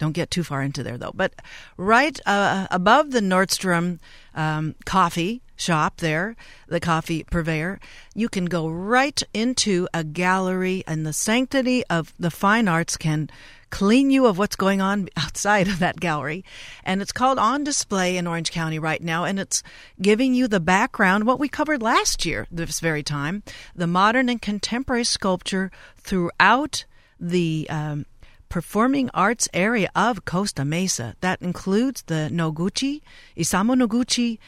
[0.00, 1.12] don't get too far into there though.
[1.14, 1.34] But
[1.76, 4.00] right uh, above the Nordstrom
[4.34, 6.34] um, coffee shop there,
[6.68, 7.78] the coffee purveyor,
[8.14, 13.28] you can go right into a gallery, and the sanctity of the fine arts can
[13.68, 16.44] clean you of what's going on outside of that gallery.
[16.82, 19.62] And it's called On Display in Orange County right now, and it's
[20.00, 23.42] giving you the background, what we covered last year, this very time,
[23.76, 26.86] the modern and contemporary sculpture throughout
[27.20, 28.06] the um,
[28.50, 31.16] performing arts area of Costa Mesa.
[31.20, 33.00] That includes the Noguchi,
[33.34, 34.38] Isamu Noguchi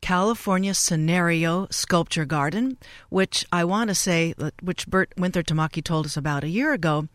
[0.00, 2.78] California Scenario Sculpture Garden,
[3.10, 7.06] which I want to say, which Bert Winther Tamaki told us about a year ago.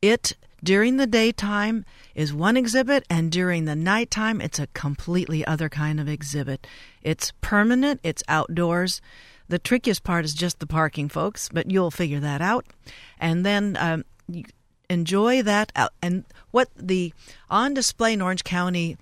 [0.00, 1.84] It during the daytime
[2.14, 6.66] is one exhibit, and during the nighttime, it's a completely other kind of exhibit.
[7.02, 9.00] It's permanent, it's outdoors.
[9.48, 12.66] The trickiest part is just the parking, folks, but you'll figure that out.
[13.20, 14.04] And then um,
[14.90, 15.72] enjoy that.
[16.02, 17.12] And what the
[17.50, 18.96] on display in Orange County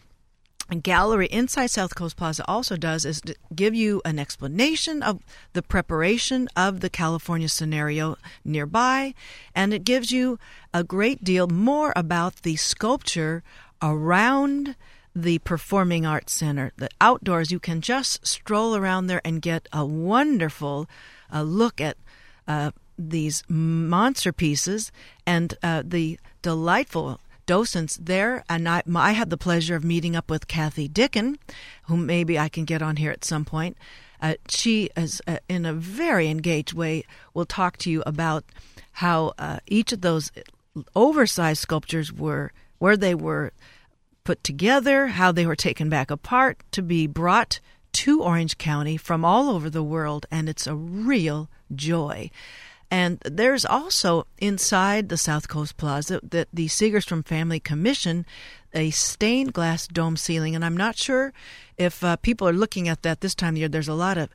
[0.83, 3.23] gallery inside South Coast Plaza also does is
[3.55, 5.21] give you an explanation of
[5.53, 9.15] the preparation of the California scenario nearby,
[9.55, 10.39] and it gives you
[10.75, 13.45] a great deal more about the sculpture
[13.81, 14.75] around
[15.15, 16.73] the Performing Arts Center.
[16.77, 20.89] The outdoors, you can just stroll around there and get a wonderful
[21.33, 21.97] uh, look at.
[22.49, 24.93] Uh, these monster pieces
[25.27, 28.45] and uh, the delightful docents there.
[28.49, 31.39] And I, I had the pleasure of meeting up with Kathy Dicken,
[31.85, 33.77] whom maybe I can get on here at some point.
[34.21, 37.05] Uh, she is, uh, in a very engaged way,
[37.35, 38.45] will talk to you about
[38.93, 40.33] how uh, each of those
[40.95, 43.53] oversized sculptures were, where they were
[44.25, 47.61] put together, how they were taken back apart to be brought
[47.93, 52.31] to Orange County from all over the world, and it's a real joy.
[52.91, 58.25] And there's also inside the South Coast Plaza that the Segerstrom Family Commission
[58.77, 61.33] a stained glass dome ceiling, and I'm not sure
[61.79, 63.69] if uh, people are looking at that this time of year.
[63.69, 64.29] There's a lot of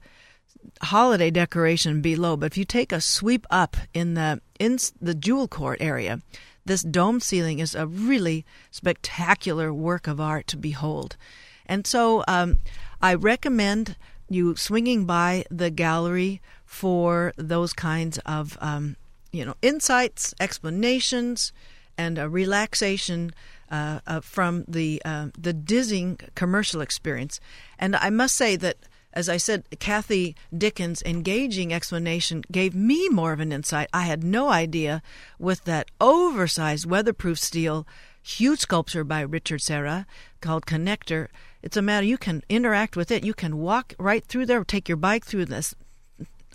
[0.81, 5.47] holiday decoration below, but if you take a sweep up in the in the jewel
[5.47, 6.21] court area,
[6.65, 11.17] this dome ceiling is a really spectacular work of art to behold.
[11.65, 12.57] And so um,
[13.01, 13.95] I recommend
[14.29, 18.95] you swinging by the gallery for those kinds of um,
[19.33, 21.51] you know insights, explanations,
[21.97, 23.31] and a relaxation
[23.69, 27.41] uh, uh, from the uh, the dizzying commercial experience.
[27.77, 28.77] And I must say that.
[29.13, 33.89] As I said, Kathy Dickens' engaging explanation gave me more of an insight.
[33.91, 35.01] I had no idea
[35.37, 37.85] with that oversized weatherproof steel,
[38.21, 40.07] huge sculpture by Richard Serra
[40.39, 41.27] called Connector.
[41.61, 43.25] It's a matter you can interact with it.
[43.25, 45.75] You can walk right through there, take your bike through this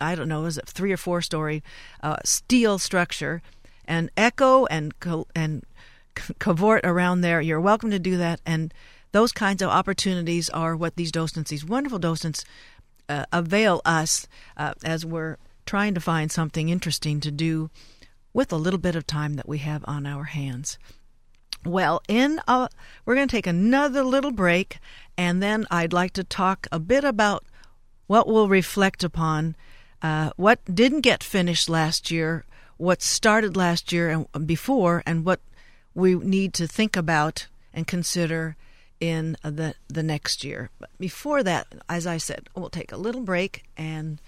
[0.01, 1.63] I don't know, is it three or four story
[2.03, 3.43] uh, steel structure,
[3.87, 4.95] and echo and
[5.35, 5.65] and
[6.39, 7.41] cavort around there.
[7.41, 8.73] You're welcome to do that, and
[9.13, 12.45] those kinds of opportunities are what these docents, these wonderful docents,
[13.09, 14.27] uh, avail us
[14.57, 17.71] uh, as we're trying to find something interesting to do
[18.33, 20.79] with a little bit of time that we have on our hands.
[21.65, 22.69] Well, in uh,
[23.05, 24.79] we're going to take another little break,
[25.17, 27.45] and then I'd like to talk a bit about
[28.07, 29.57] what we'll reflect upon,
[30.07, 32.45] uh, what didn't get finished last year,
[32.77, 35.41] what started last year and before, and what
[35.95, 38.55] we need to think about and consider
[39.01, 40.71] in the the next year.
[40.79, 44.23] But before that, as I said, we'll take a little break, and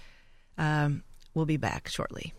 [0.57, 1.03] um,
[1.33, 2.33] we'll be back shortly.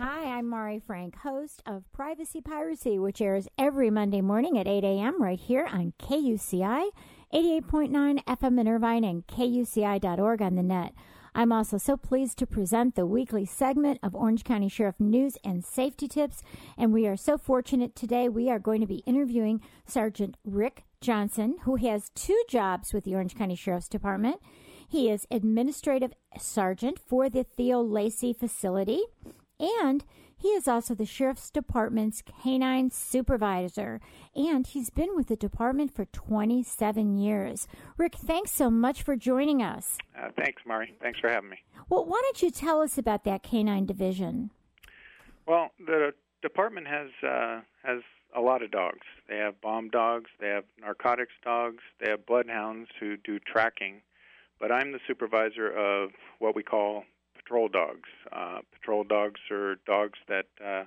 [0.00, 4.82] Hi, I'm Mari Frank, host of Privacy Piracy, which airs every Monday morning at 8
[4.82, 5.22] a.m.
[5.22, 6.90] right here on KUCI,
[7.34, 10.94] 88.9 FM in Irvine, and KUCI.org on the net.
[11.34, 15.64] I'm also so pleased to present the weekly segment of Orange County Sheriff News and
[15.64, 16.44] Safety Tips.
[16.78, 18.28] And we are so fortunate today.
[18.28, 23.16] We are going to be interviewing Sergeant Rick Johnson, who has two jobs with the
[23.16, 24.36] Orange County Sheriff's Department.
[24.88, 29.02] He is Administrative Sergeant for the Theo Lacy facility
[29.58, 30.04] and
[30.44, 33.98] he is also the Sheriff's Department's canine supervisor,
[34.36, 37.66] and he's been with the department for 27 years.
[37.96, 39.96] Rick, thanks so much for joining us.
[40.14, 40.94] Uh, thanks, Mari.
[41.00, 41.60] Thanks for having me.
[41.88, 44.50] Well, why don't you tell us about that canine division?
[45.46, 48.02] Well, the department has uh, has
[48.36, 49.06] a lot of dogs.
[49.26, 54.02] They have bomb dogs, they have narcotics dogs, they have bloodhounds who do tracking.
[54.60, 57.04] But I'm the supervisor of what we call
[57.44, 58.08] patrol dogs.
[58.32, 60.84] Uh, patrol dogs are dogs that uh,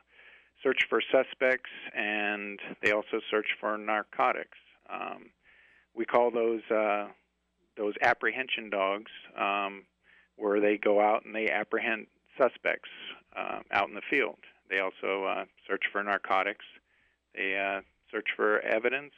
[0.64, 4.58] search for suspects and they also search for narcotics.
[4.89, 5.30] Um,
[5.95, 7.08] we call those uh,
[7.78, 9.84] those apprehension dogs, um,
[10.36, 12.89] where they go out and they apprehend suspects
[13.36, 14.38] uh, out in the field.
[14.70, 16.66] They also uh, search for narcotics.
[17.36, 17.82] They uh,
[18.12, 19.14] search for evidence,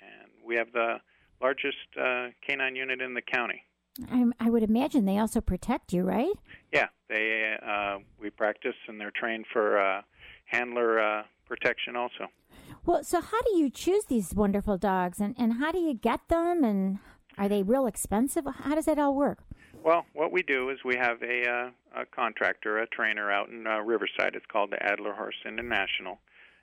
[0.00, 0.96] and we have the
[1.40, 3.62] largest uh, canine unit in the county.
[4.10, 6.34] I, I would imagine they also protect you, right?
[6.72, 10.02] Yeah, they uh, we practice and they're trained for uh,
[10.46, 12.28] handler uh, protection also.
[12.86, 16.28] Well, so how do you choose these wonderful dogs, and and how do you get
[16.28, 16.98] them, and
[17.38, 18.44] are they real expensive?
[18.46, 19.38] How does that all work?
[19.84, 23.66] Well, what we do is we have a, uh, a contractor, a trainer out in
[23.66, 24.34] uh, Riverside.
[24.34, 26.20] It's called the Adlerhorst International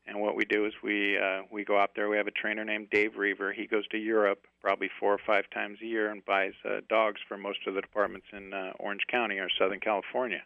[0.07, 2.09] and what we do is we uh, we go out there.
[2.09, 3.53] We have a trainer named Dave Reaver.
[3.53, 7.21] He goes to Europe probably four or five times a year and buys uh, dogs
[7.27, 10.41] for most of the departments in uh, Orange County or Southern California.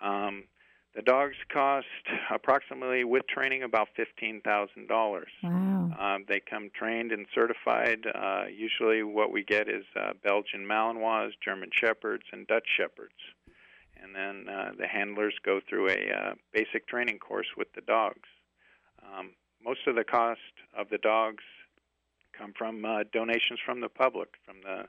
[0.00, 0.44] Um,
[0.94, 1.86] the dogs cost
[2.30, 5.30] approximately, with training, about fifteen thousand dollars.
[5.42, 5.90] Wow!
[5.98, 8.06] Um, they come trained and certified.
[8.14, 13.14] Uh, usually, what we get is uh, Belgian Malinois, German Shepherds, and Dutch Shepherds.
[14.02, 18.28] And then uh, the handlers go through a uh, basic training course with the dogs.
[19.02, 19.30] Um,
[19.64, 20.40] most of the cost
[20.76, 21.44] of the dogs
[22.36, 24.84] come from uh, donations from the public, from the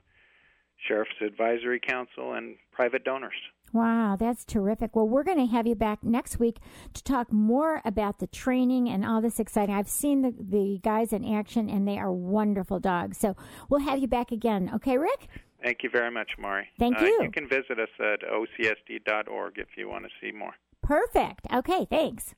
[0.86, 3.34] Sheriff's Advisory Council and private donors.
[3.72, 4.94] Wow, that's terrific.
[4.94, 6.58] Well, we're going to have you back next week
[6.92, 9.74] to talk more about the training and all this exciting.
[9.74, 13.18] I've seen the, the guys in action, and they are wonderful dogs.
[13.18, 13.34] So
[13.68, 14.70] we'll have you back again.
[14.76, 15.26] Okay, Rick?
[15.60, 16.68] Thank you very much, Mari.
[16.78, 17.18] Thank you.
[17.20, 20.52] Uh, you can visit us at ocsd.org if you want to see more.
[20.82, 21.46] Perfect.
[21.52, 22.34] Okay, thanks.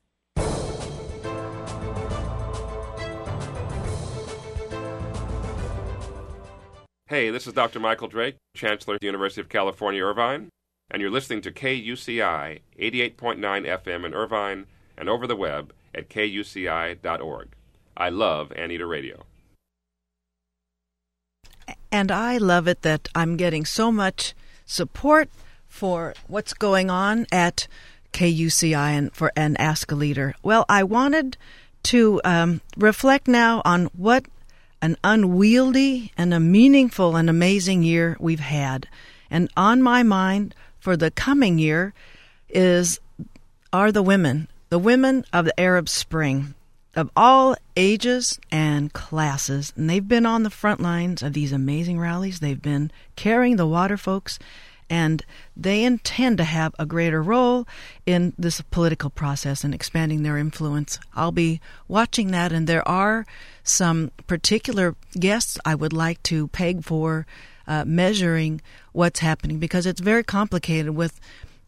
[7.09, 7.79] Hey, this is Dr.
[7.79, 10.49] Michael Drake, Chancellor of the University of California, Irvine,
[10.91, 14.65] and you're listening to KUCI 88.9 FM in Irvine
[14.97, 17.47] and over the web at kuci.org.
[17.95, 19.23] I love Anita Radio.
[21.93, 24.35] And I love it that I'm getting so much
[24.65, 25.29] support
[25.65, 27.69] for what's going on at
[28.11, 30.35] KUCI and for and Ask a Leader.
[30.43, 31.37] Well, I wanted
[31.83, 34.25] to um, reflect now on what
[34.81, 38.87] an unwieldy and a meaningful and amazing year we've had.
[39.29, 41.93] And on my mind for the coming year
[42.49, 42.99] is
[43.73, 46.53] are the women, the women of the Arab Spring
[46.95, 49.71] of all ages and classes.
[49.75, 52.39] And they've been on the front lines of these amazing rallies.
[52.39, 54.39] They've been carrying the water folks
[54.89, 55.25] and
[55.55, 57.67] they intend to have a greater role
[58.05, 60.99] in this political process and expanding their influence.
[61.13, 63.25] I'll be watching that, and there are
[63.63, 67.25] some particular guests I would like to peg for
[67.67, 68.61] uh, measuring
[68.93, 71.19] what's happening because it's very complicated with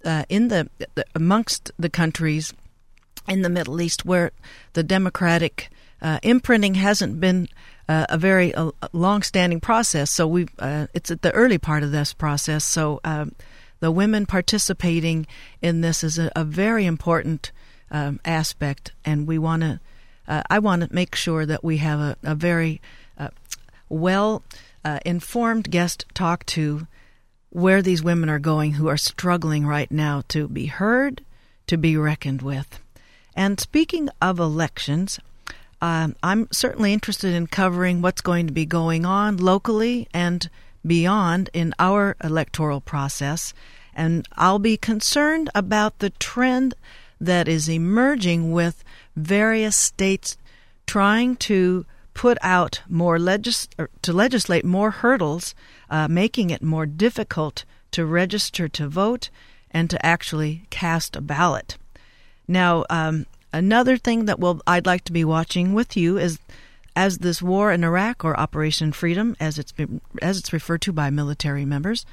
[0.06, 0.70] uh, in the,
[1.14, 2.54] amongst the countries
[3.28, 4.32] in the Middle East where
[4.74, 5.70] the democratic
[6.02, 7.50] uh, imprinting hasn't been
[7.90, 10.12] uh, a very uh, long-standing process.
[10.12, 12.64] So we uh, it's at the early part of this process.
[12.64, 13.34] So um,
[13.80, 15.26] the women participating
[15.62, 17.52] in this is a, a very important
[17.90, 19.80] um, aspect, and we want to.
[20.28, 22.80] Uh, I want to make sure that we have a, a very
[23.18, 23.30] uh,
[23.90, 24.44] well
[24.86, 26.86] uh, informed guest talk to
[27.50, 31.24] where these women are going who are struggling right now to be heard,
[31.66, 32.80] to be reckoned with.
[33.36, 35.20] And speaking of elections,
[35.82, 40.50] um, I'm certainly interested in covering what's going to be going on locally and
[40.86, 43.54] beyond in our electoral process.
[43.94, 46.74] And I'll be concerned about the trend
[47.20, 48.84] that is emerging with
[49.16, 50.38] various states
[50.86, 53.68] trying to put out more legis-
[54.02, 55.54] to legislate more hurdles,
[55.90, 59.30] uh, making it more difficult to register to vote
[59.72, 61.78] and to actually cast a ballot.
[62.48, 66.40] Now, um, another thing that will I'd like to be watching with you is
[66.96, 70.92] as this war in Iraq or Operation Freedom, as it's been, as it's referred to
[70.92, 72.06] by military members,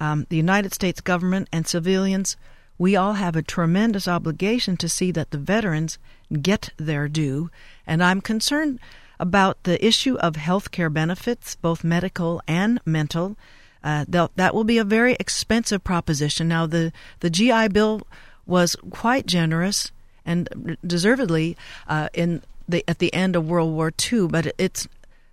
[0.00, 2.36] um, the United States government and civilians,
[2.76, 5.98] we all have a tremendous obligation to see that the veterans
[6.42, 7.50] get their due,
[7.86, 8.80] and I'm concerned
[9.20, 13.36] about the issue of health care benefits, both medical and mental.
[13.82, 16.48] Uh, that will be a very expensive proposition.
[16.48, 18.02] Now, the, the GI Bill
[18.46, 19.92] was quite generous
[20.24, 21.56] and deservedly
[21.88, 24.88] uh, in the at the end of World War II, but it's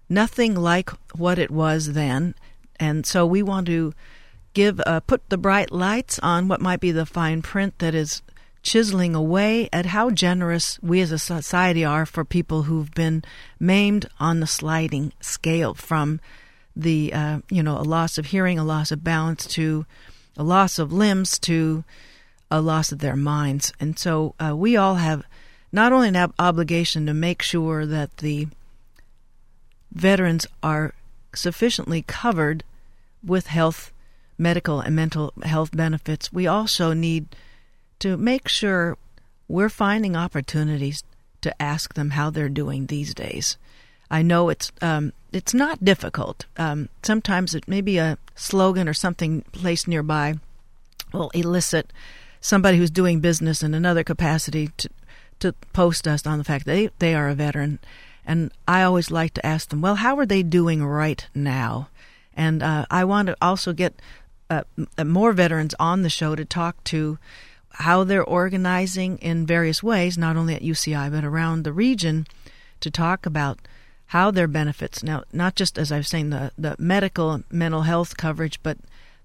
[0.09, 2.35] nothing like what it was then.
[2.79, 3.93] And so we want to
[4.53, 8.21] give uh, put the bright lights on what might be the fine print that is
[8.63, 13.23] chiseling away at how generous we as a society are for people who've been
[13.59, 16.19] maimed on the sliding scale from
[16.75, 19.85] the uh, you know a loss of hearing, a loss of balance, to
[20.37, 21.83] a loss of limbs, to
[22.51, 23.73] a loss of their minds.
[23.79, 25.23] And so uh, we all have
[25.71, 28.47] not only an ob- obligation to make sure that the
[29.91, 30.93] veterans are
[31.33, 32.63] sufficiently covered
[33.23, 33.93] with health,
[34.37, 37.27] medical, and mental health benefits, we also need
[37.99, 38.97] to make sure
[39.47, 41.03] we're finding opportunities
[41.41, 43.57] to ask them how they're doing these days.
[44.09, 46.45] I know it's um, it's not difficult.
[46.57, 50.35] Um, sometimes it may be a slogan or something placed nearby
[51.13, 51.91] will elicit
[52.41, 54.89] somebody who's doing business in another capacity to
[55.39, 57.79] to post us on the fact that they, they are a veteran.
[58.25, 61.89] And I always like to ask them, well, how are they doing right now?
[62.35, 63.95] And uh, I want to also get
[64.49, 64.63] uh,
[65.03, 67.17] more veterans on the show to talk to
[67.73, 72.27] how they're organizing in various ways, not only at UCI but around the region,
[72.79, 73.59] to talk about
[74.07, 78.17] how their benefits now not just as I was saying the the medical mental health
[78.17, 78.77] coverage, but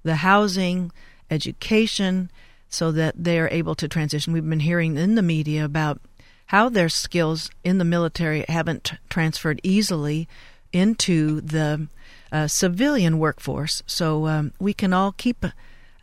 [0.05, 0.93] the housing,
[1.29, 2.31] education,
[2.69, 4.33] so that they are able to transition.
[4.33, 6.01] We've been hearing in the media about
[6.47, 10.29] how their skills in the military haven't transferred easily
[10.73, 11.89] into the
[12.31, 13.83] uh, civilian workforce.
[13.87, 15.45] So um, we can all keep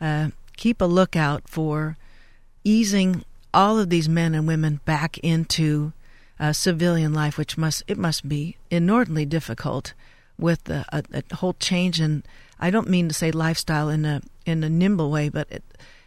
[0.00, 1.96] uh, keep a lookout for
[2.62, 5.92] easing all of these men and women back into
[6.40, 9.94] uh, civilian life, which must it must be inordinately difficult
[10.38, 12.24] with a, a, a, whole change in.
[12.58, 15.62] I don't mean to say lifestyle in a in a nimble way, but it,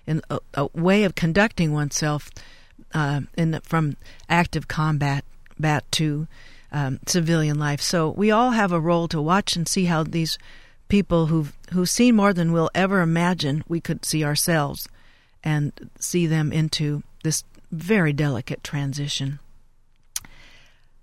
[0.08, 2.32] in a, a, way of conducting oneself
[2.94, 3.98] uh, in from
[4.30, 5.24] active combat
[5.60, 6.28] bat to
[6.72, 7.82] um, civilian life.
[7.82, 10.38] So we all have a role to watch and see how these
[10.88, 14.88] people who've who've seen more than we'll ever imagine we could see ourselves,
[15.44, 19.40] and see them into this very delicate transition.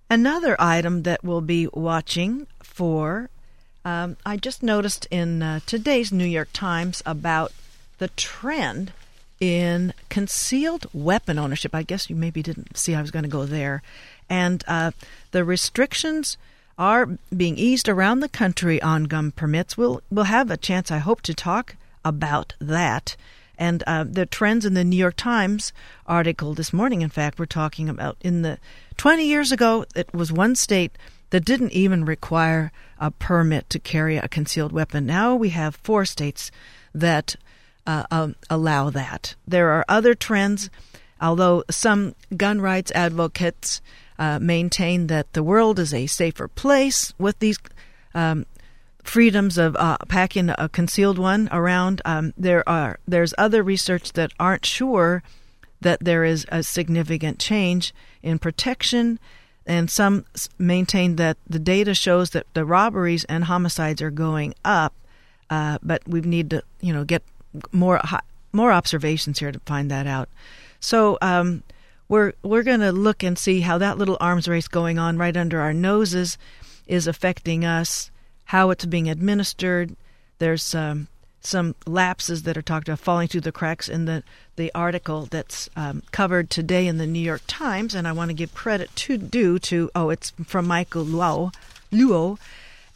[0.09, 3.31] Another item that we'll be watching for,
[3.85, 7.53] um, I just noticed in uh, today's New York Times about
[8.05, 8.93] the trend
[9.41, 11.75] in concealed weapon ownership.
[11.75, 13.83] I guess you maybe didn't see I was going to go there.
[14.29, 14.91] And uh,
[15.31, 16.37] the restrictions
[16.77, 19.79] are being eased around the country on gun permits.
[19.79, 23.17] We'll, we'll have a chance, I hope, to talk about that.
[23.57, 25.73] And uh, the trends in the New York Times
[26.07, 28.59] article this morning, in fact, we're talking about in the
[28.99, 30.93] 20 years ago, it was one state
[31.31, 35.07] that didn't even require a permit to carry a concealed weapon.
[35.07, 36.51] Now we have four states
[36.95, 37.37] that
[37.87, 39.35] uh, um, allow that.
[39.47, 40.70] There are other trends,
[41.20, 43.80] although some gun rights advocates
[44.18, 47.59] uh, maintain that the world is a safer place with these
[48.14, 48.47] um,
[49.03, 52.01] freedoms of uh, packing a concealed one around.
[52.05, 55.22] Um, there are there's other research that aren't sure
[55.80, 59.18] that there is a significant change in protection,
[59.66, 60.24] and some
[60.59, 64.95] maintain that the data shows that the robberies and homicides are going up.
[65.51, 67.22] Uh, but we need to you know get
[67.73, 68.01] more
[68.53, 70.29] more observations here to find that out.
[70.81, 71.19] So.
[71.23, 71.63] Um,
[72.07, 75.35] we're we're going to look and see how that little arms race going on right
[75.35, 76.37] under our noses
[76.87, 78.11] is affecting us
[78.45, 79.97] how it's being administered.
[80.39, 81.09] There's um,
[81.41, 84.23] some lapses that are talked about falling through the cracks in the,
[84.57, 88.35] the article that's um, covered today in the New York Times, and I want to
[88.35, 91.55] give credit to due to oh, it's from Michael Luo,
[91.93, 92.39] Luo,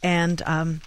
[0.03, 0.81] and um,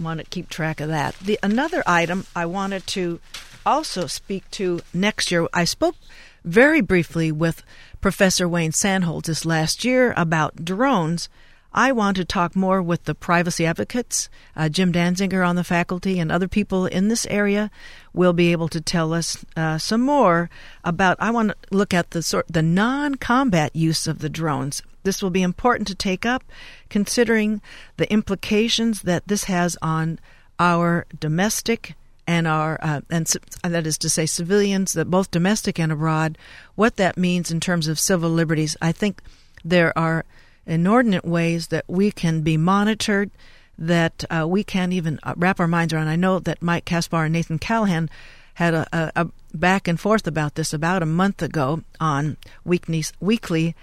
[0.00, 1.14] want to keep track of that.
[1.18, 3.20] The another item I wanted to
[3.64, 5.46] also speak to next year.
[5.52, 5.96] I spoke
[6.44, 7.62] very briefly with
[8.00, 11.28] Professor Wayne Sandholtz this last year about drones.
[11.72, 14.28] I want to talk more with the privacy advocates.
[14.56, 17.70] Uh, Jim Danziger on the faculty and other people in this area
[18.12, 20.50] will be able to tell us uh, some more
[20.82, 21.16] about.
[21.20, 24.82] I want to look at the sort the non-combat use of the drones.
[25.02, 26.44] This will be important to take up,
[26.88, 27.60] considering
[27.96, 30.18] the implications that this has on
[30.58, 31.94] our domestic
[32.26, 33.26] and our uh, and
[33.64, 36.38] that is to say civilians, that both domestic and abroad.
[36.74, 39.22] What that means in terms of civil liberties, I think
[39.64, 40.24] there are
[40.66, 43.30] inordinate ways that we can be monitored
[43.76, 46.08] that uh, we can't even uh, wrap our minds around.
[46.08, 48.10] I know that Mike Kaspar and Nathan Callahan
[48.54, 53.02] had a, a, a, back and forth about this about a month ago on weekly,
[53.18, 53.74] weekly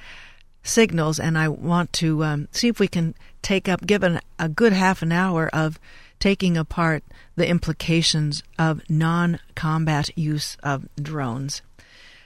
[0.67, 4.73] signals, and I want to um, see if we can take up, given a good
[4.73, 5.79] half an hour of
[6.19, 7.03] taking apart
[7.35, 11.61] the implications of non combat use of drones.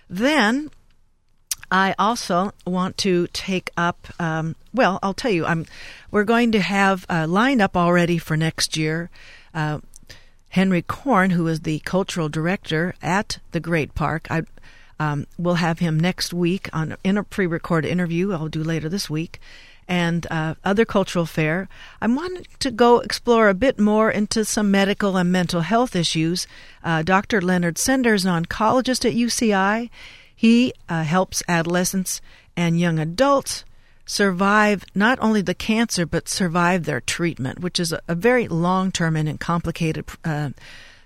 [0.09, 0.71] Then
[1.71, 4.07] I also want to take up.
[4.19, 5.65] Um, well, I'll tell you, I'm.
[6.11, 9.09] We're going to have uh, lined up already for next year.
[9.53, 9.79] Uh,
[10.49, 14.43] Henry Korn, who is the cultural director at the Great Park, I
[15.01, 18.33] um, will have him next week on in a pre-recorded interview.
[18.33, 19.39] I'll do later this week,
[19.87, 21.67] and uh, other cultural fare.
[21.99, 26.45] I wanted to go explore a bit more into some medical and mental health issues.
[26.83, 27.41] Uh, Dr.
[27.41, 29.89] Leonard Sender is an oncologist at UCI.
[30.35, 32.21] He uh, helps adolescents
[32.55, 33.65] and young adults
[34.05, 38.91] survive not only the cancer but survive their treatment, which is a, a very long
[38.91, 40.51] term and complicated uh,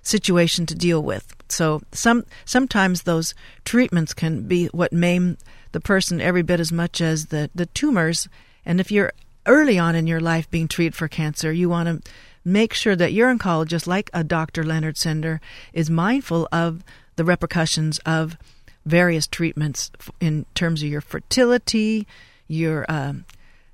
[0.01, 1.34] situation to deal with.
[1.49, 3.33] So some sometimes those
[3.63, 5.37] treatments can be what maim
[5.71, 8.27] the person every bit as much as the, the tumors.
[8.65, 9.13] And if you're
[9.45, 12.11] early on in your life being treated for cancer, you want to
[12.43, 14.63] make sure that your oncologist, like a Dr.
[14.63, 15.41] Leonard Sender,
[15.73, 16.83] is mindful of
[17.15, 18.37] the repercussions of
[18.85, 22.07] various treatments in terms of your fertility,
[22.47, 23.25] your um,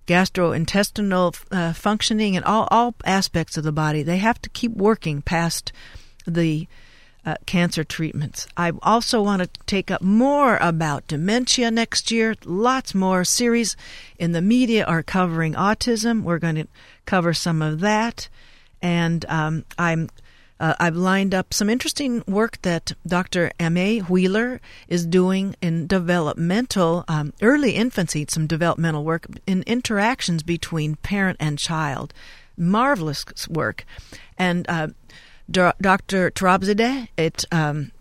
[0.08, 4.04] gastrointestinal uh, functioning, and all, all aspects of the body.
[4.04, 5.72] They have to keep working past
[6.26, 6.68] the
[7.26, 8.48] uh, cancer treatments.
[8.58, 12.36] I also want to take up more about dementia next year.
[12.46, 13.76] Lots more series
[14.18, 16.24] in the media are covering autism.
[16.24, 16.68] We're going to
[17.06, 18.28] cover some of that.
[18.82, 20.10] And um, I'm
[20.62, 23.52] uh, I've lined up some interesting work that Dr.
[23.60, 24.00] M.A.
[24.02, 31.38] Wheeler is doing in developmental, um, early infancy, some developmental work in interactions between parent
[31.40, 32.14] and child.
[32.56, 33.86] Marvelous work.
[34.38, 34.90] And uh,
[35.52, 36.32] Dr.
[36.32, 37.92] Tarabzadeh, it, um,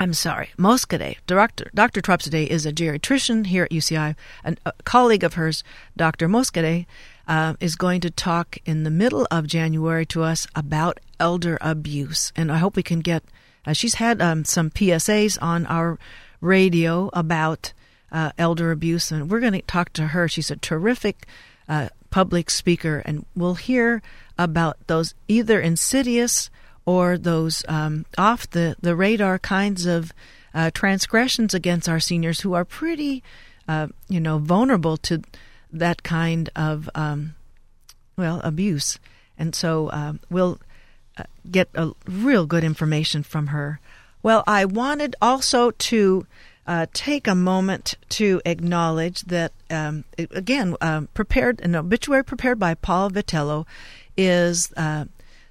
[0.00, 1.16] I'm sorry, Mosqueda.
[1.26, 1.70] Dr.
[1.74, 2.00] Dr.
[2.00, 4.14] Trapsade is a geriatrician here at UCI.
[4.44, 5.64] And a colleague of hers,
[5.96, 6.28] Dr.
[6.28, 6.86] Mosqueda,
[7.26, 12.32] uh, is going to talk in the middle of January to us about elder abuse.
[12.36, 13.24] And I hope we can get,
[13.66, 15.98] uh, she's had um, some PSAs on our
[16.40, 17.72] radio about
[18.10, 20.28] uh, elder abuse, and we're going to talk to her.
[20.28, 21.26] She's a terrific
[21.68, 24.02] uh, public speaker, and we'll hear
[24.38, 26.50] about those either insidious
[26.88, 30.10] or those um, off the, the radar kinds of
[30.54, 33.22] uh, transgressions against our seniors who are pretty,
[33.68, 35.20] uh, you know, vulnerable to
[35.70, 37.34] that kind of um,
[38.16, 38.98] well abuse,
[39.36, 40.58] and so uh, we'll
[41.18, 43.80] uh, get a real good information from her.
[44.22, 46.26] Well, I wanted also to
[46.66, 52.72] uh, take a moment to acknowledge that um, again, uh, prepared an obituary prepared by
[52.72, 53.66] Paul Vitello
[54.16, 55.04] is uh,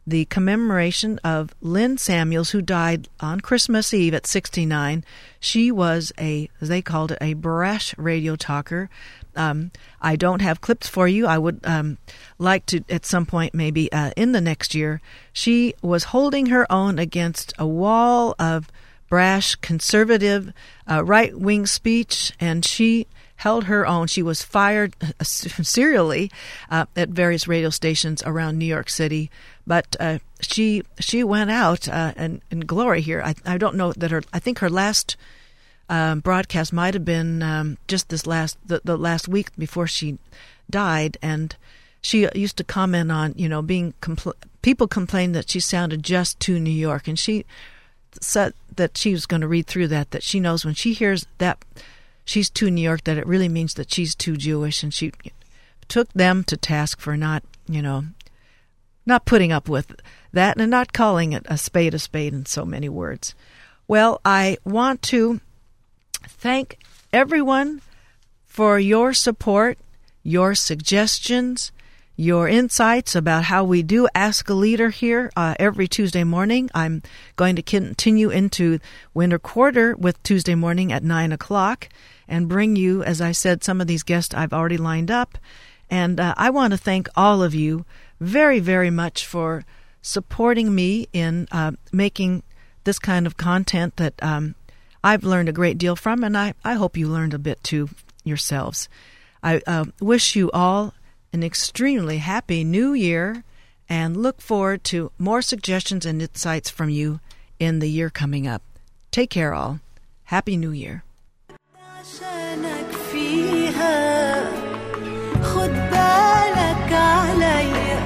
[0.07, 5.03] the commemoration of Lynn Samuels, who died on Christmas Eve at 69.
[5.37, 8.89] She was a, they called it, a brash radio talker.
[9.35, 11.27] Um, I don't have clips for you.
[11.27, 11.97] I would um,
[12.39, 15.01] like to, at some point, maybe uh, in the next year.
[15.33, 18.71] She was holding her own against a wall of
[19.09, 20.53] brash, conservative,
[20.89, 23.07] uh, right wing speech, and she
[23.37, 24.07] held her own.
[24.07, 26.31] She was fired uh, serially
[26.69, 29.29] uh, at various radio stations around New York City
[29.67, 33.21] but uh, she she went out uh, in, in glory here.
[33.21, 34.23] I I don't know that her.
[34.31, 35.17] I think her last
[35.89, 40.17] um, broadcast might have been um, just this last the, the last week before she
[40.69, 41.55] died, and
[42.01, 46.39] she used to comment on you know being compl- people complained that she sounded just
[46.39, 47.45] too New York, and she
[48.21, 51.27] said that she was going to read through that that she knows when she hears
[51.39, 51.63] that
[52.27, 55.11] she's too New York that it really means that she's too Jewish, and she
[55.87, 58.03] took them to task for not you know
[59.05, 59.95] not putting up with
[60.33, 63.33] that and not calling it a spade a spade in so many words.
[63.87, 65.39] Well, I want to
[66.23, 66.77] thank
[67.13, 67.81] everyone
[68.45, 69.77] for your support,
[70.23, 71.71] your suggestions,
[72.17, 76.69] your insights about how we do Ask a Leader here uh, every Tuesday morning.
[76.73, 77.01] I'm
[77.37, 78.79] going to continue into
[79.13, 81.87] winter quarter with Tuesday morning at 9 o'clock
[82.27, 85.37] and bring you, as I said, some of these guests I've already lined up.
[85.89, 87.85] And uh, I want to thank all of you
[88.19, 89.65] very, very much for
[90.01, 92.43] supporting me in uh, making
[92.83, 94.55] this kind of content that um,
[95.03, 97.89] I've learned a great deal from, and I, I hope you learned a bit too
[98.23, 98.89] yourselves.
[99.43, 100.93] I uh, wish you all
[101.31, 103.43] an extremely happy new year
[103.89, 107.19] and look forward to more suggestions and insights from you
[107.59, 108.61] in the year coming up.
[109.11, 109.79] Take care, all.
[110.25, 111.03] Happy New Year.
[112.07, 114.43] عشانك فيها.
[115.43, 117.99] خد بالك عليا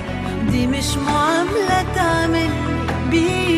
[0.52, 2.50] دي مش معاملة تعمل
[3.12, 3.51] بيها.